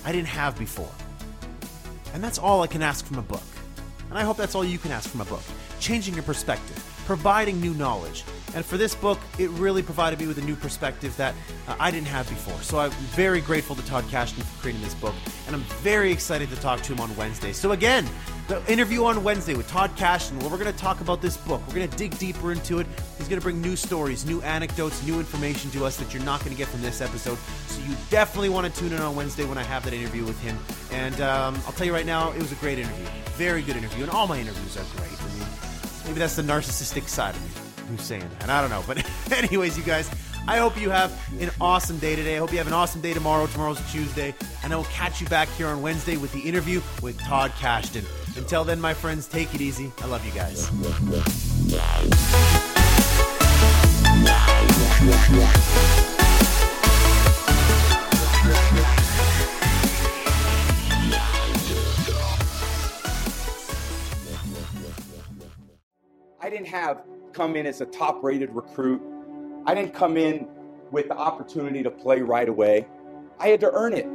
I 0.04 0.10
didn't 0.10 0.26
have 0.26 0.58
before. 0.58 0.90
And 2.14 2.24
that's 2.24 2.38
all 2.38 2.62
I 2.62 2.66
can 2.66 2.82
ask 2.82 3.06
from 3.06 3.18
a 3.18 3.22
book. 3.22 3.42
And 4.10 4.18
I 4.18 4.22
hope 4.22 4.36
that's 4.36 4.56
all 4.56 4.64
you 4.64 4.78
can 4.78 4.90
ask 4.90 5.08
from 5.08 5.20
a 5.20 5.24
book. 5.26 5.42
Changing 5.78 6.14
your 6.14 6.24
perspective, 6.24 6.82
providing 7.08 7.58
new 7.58 7.72
knowledge, 7.72 8.22
And 8.54 8.64
for 8.64 8.76
this 8.76 8.94
book, 8.94 9.18
it 9.38 9.48
really 9.50 9.82
provided 9.82 10.18
me 10.18 10.26
with 10.26 10.38
a 10.38 10.42
new 10.42 10.56
perspective 10.56 11.16
that 11.16 11.34
uh, 11.66 11.76
I 11.80 11.90
didn't 11.90 12.06
have 12.08 12.28
before. 12.28 12.60
So 12.62 12.78
I'm 12.78 12.90
very 12.90 13.40
grateful 13.40 13.76
to 13.76 13.86
Todd 13.86 14.04
Kashdan 14.04 14.42
for 14.42 14.60
creating 14.62 14.82
this 14.82 14.94
book, 14.94 15.14
and 15.46 15.56
I'm 15.56 15.62
very 15.82 16.12
excited 16.12 16.50
to 16.50 16.56
talk 16.56 16.82
to 16.82 16.92
him 16.92 17.00
on 17.00 17.14
Wednesday. 17.16 17.52
So 17.52 17.72
again, 17.72 18.06
the 18.46 18.60
interview 18.70 19.04
on 19.04 19.22
Wednesday 19.22 19.54
with 19.54 19.68
Todd 19.68 19.90
Kashdan, 19.96 20.40
where 20.40 20.50
we're 20.50 20.58
going 20.58 20.72
to 20.72 20.78
talk 20.78 21.00
about 21.00 21.22
this 21.22 21.36
book. 21.36 21.62
We're 21.66 21.76
going 21.76 21.88
to 21.88 21.96
dig 21.96 22.18
deeper 22.18 22.52
into 22.52 22.78
it. 22.78 22.86
He's 23.16 23.28
going 23.28 23.40
to 23.40 23.44
bring 23.44 23.62
new 23.62 23.76
stories, 23.76 24.26
new 24.26 24.42
anecdotes, 24.42 25.02
new 25.06 25.18
information 25.18 25.70
to 25.70 25.86
us 25.86 25.96
that 25.96 26.12
you're 26.12 26.24
not 26.24 26.40
going 26.40 26.52
to 26.52 26.58
get 26.58 26.68
from 26.68 26.82
this 26.82 27.00
episode. 27.00 27.38
So 27.68 27.80
you 27.88 27.94
definitely 28.10 28.50
want 28.50 28.72
to 28.72 28.80
tune 28.80 28.92
in 28.92 29.00
on 29.00 29.16
Wednesday 29.16 29.46
when 29.46 29.56
I 29.56 29.62
have 29.62 29.82
that 29.84 29.94
interview 29.94 30.24
with 30.24 30.38
him. 30.42 30.58
And 30.92 31.18
um, 31.22 31.54
I'll 31.66 31.72
tell 31.72 31.86
you 31.86 31.94
right 31.94 32.06
now, 32.06 32.32
it 32.32 32.38
was 32.38 32.52
a 32.52 32.56
great 32.56 32.78
interview. 32.78 33.06
Very 33.36 33.62
good 33.62 33.76
interview. 33.76 34.02
And 34.02 34.12
all 34.12 34.26
my 34.26 34.38
interviews 34.38 34.76
are 34.76 34.84
great. 34.96 35.07
Maybe 36.08 36.20
that's 36.20 36.36
the 36.36 36.42
narcissistic 36.42 37.06
side 37.06 37.36
of 37.36 37.42
me 37.42 37.48
who's 37.90 38.02
saying 38.02 38.24
that. 38.38 38.48
I 38.48 38.62
don't 38.62 38.70
know. 38.70 38.82
But, 38.86 39.06
anyways, 39.44 39.76
you 39.76 39.84
guys, 39.84 40.10
I 40.46 40.56
hope 40.56 40.80
you 40.80 40.88
have 40.88 41.12
an 41.38 41.50
awesome 41.60 41.98
day 41.98 42.16
today. 42.16 42.36
I 42.36 42.38
hope 42.38 42.50
you 42.50 42.56
have 42.56 42.66
an 42.66 42.72
awesome 42.72 43.02
day 43.02 43.12
tomorrow. 43.12 43.46
Tomorrow's 43.46 43.92
Tuesday. 43.92 44.34
And 44.64 44.72
I 44.72 44.76
will 44.76 44.84
catch 44.84 45.20
you 45.20 45.26
back 45.28 45.48
here 45.50 45.66
on 45.66 45.82
Wednesday 45.82 46.16
with 46.16 46.32
the 46.32 46.40
interview 46.40 46.80
with 47.02 47.20
Todd 47.20 47.50
Kashdan. 47.52 48.06
Until 48.38 48.64
then, 48.64 48.80
my 48.80 48.94
friends, 48.94 49.28
take 49.28 49.54
it 49.54 49.60
easy. 49.60 49.92
I 50.00 50.06
love 50.06 50.24
you 50.24 50.32
guys. 50.32 50.70
Have 66.78 67.02
come 67.32 67.56
in 67.56 67.66
as 67.66 67.80
a 67.80 67.86
top 67.86 68.22
rated 68.22 68.50
recruit. 68.54 69.02
I 69.66 69.74
didn't 69.74 69.94
come 69.94 70.16
in 70.16 70.48
with 70.90 71.08
the 71.08 71.16
opportunity 71.16 71.82
to 71.82 71.90
play 71.90 72.20
right 72.20 72.48
away. 72.48 72.86
I 73.38 73.48
had 73.48 73.60
to 73.60 73.70
earn 73.72 73.92
it. 73.92 74.06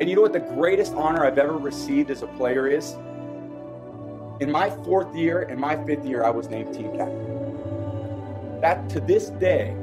And 0.00 0.08
you 0.08 0.14
know 0.14 0.22
what 0.22 0.32
the 0.32 0.40
greatest 0.40 0.94
honor 0.94 1.24
I've 1.24 1.38
ever 1.38 1.56
received 1.56 2.10
as 2.10 2.22
a 2.22 2.26
player 2.28 2.68
is? 2.68 2.92
In 4.40 4.50
my 4.50 4.70
fourth 4.84 5.14
year 5.16 5.42
and 5.42 5.60
my 5.60 5.76
fifth 5.84 6.04
year, 6.04 6.24
I 6.24 6.30
was 6.30 6.48
named 6.48 6.72
team 6.72 6.96
captain. 6.96 8.60
That 8.60 8.88
to 8.90 9.00
this 9.00 9.30
day 9.30 9.76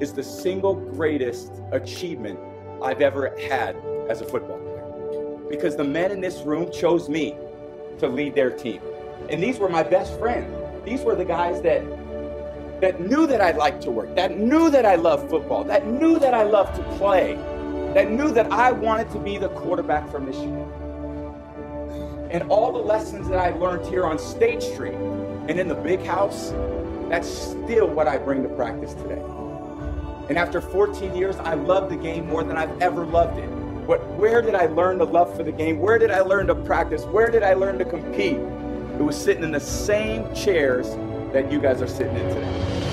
is 0.00 0.14
the 0.14 0.22
single 0.22 0.74
greatest 0.74 1.52
achievement 1.72 2.38
I've 2.82 3.02
ever 3.02 3.36
had 3.48 3.76
as 4.08 4.22
a 4.22 4.24
football 4.24 4.58
player. 4.58 5.38
Because 5.50 5.76
the 5.76 5.84
men 5.84 6.10
in 6.10 6.20
this 6.20 6.40
room 6.40 6.72
chose 6.72 7.10
me 7.10 7.36
to 7.98 8.08
lead 8.08 8.34
their 8.34 8.50
team. 8.50 8.80
And 9.28 9.42
these 9.42 9.58
were 9.58 9.68
my 9.68 9.82
best 9.82 10.18
friends. 10.18 10.59
These 10.84 11.02
were 11.02 11.14
the 11.14 11.24
guys 11.24 11.60
that 11.62 11.82
that 12.80 12.98
knew 12.98 13.26
that 13.26 13.42
I 13.42 13.50
liked 13.52 13.82
to 13.82 13.90
work, 13.90 14.14
that 14.14 14.38
knew 14.38 14.70
that 14.70 14.86
I 14.86 14.94
loved 14.94 15.28
football, 15.28 15.64
that 15.64 15.86
knew 15.86 16.18
that 16.18 16.32
I 16.32 16.44
loved 16.44 16.76
to 16.76 16.82
play, 16.96 17.34
that 17.94 18.10
knew 18.10 18.30
that 18.32 18.50
I 18.50 18.72
wanted 18.72 19.10
to 19.10 19.18
be 19.18 19.36
the 19.36 19.50
quarterback 19.50 20.10
for 20.10 20.18
Michigan. 20.18 20.70
And 22.30 22.44
all 22.44 22.72
the 22.72 22.78
lessons 22.78 23.28
that 23.28 23.38
I 23.38 23.50
learned 23.50 23.86
here 23.86 24.06
on 24.06 24.18
State 24.18 24.62
Street 24.62 24.94
and 24.94 25.60
in 25.60 25.68
the 25.68 25.74
big 25.74 26.02
house, 26.04 26.52
that's 27.10 27.28
still 27.28 27.88
what 27.88 28.08
I 28.08 28.16
bring 28.16 28.42
to 28.44 28.48
practice 28.48 28.94
today. 28.94 29.20
And 30.30 30.38
after 30.38 30.60
14 30.60 31.14
years, 31.14 31.36
I 31.36 31.54
love 31.54 31.90
the 31.90 31.96
game 31.96 32.28
more 32.28 32.44
than 32.44 32.56
I've 32.56 32.80
ever 32.80 33.04
loved 33.04 33.38
it. 33.38 33.48
But 33.86 34.06
where 34.14 34.40
did 34.40 34.54
I 34.54 34.66
learn 34.66 34.98
the 34.98 35.06
love 35.06 35.36
for 35.36 35.42
the 35.42 35.50
game? 35.50 35.80
Where 35.80 35.98
did 35.98 36.12
I 36.12 36.20
learn 36.20 36.46
to 36.46 36.54
practice? 36.54 37.04
Where 37.04 37.30
did 37.30 37.42
I 37.42 37.54
learn 37.54 37.78
to 37.78 37.84
compete? 37.84 38.38
It 39.00 39.04
was 39.04 39.16
sitting 39.16 39.42
in 39.42 39.50
the 39.50 39.58
same 39.58 40.30
chairs 40.34 40.90
that 41.32 41.50
you 41.50 41.58
guys 41.58 41.80
are 41.80 41.88
sitting 41.88 42.14
in 42.16 42.28
today. 42.34 42.89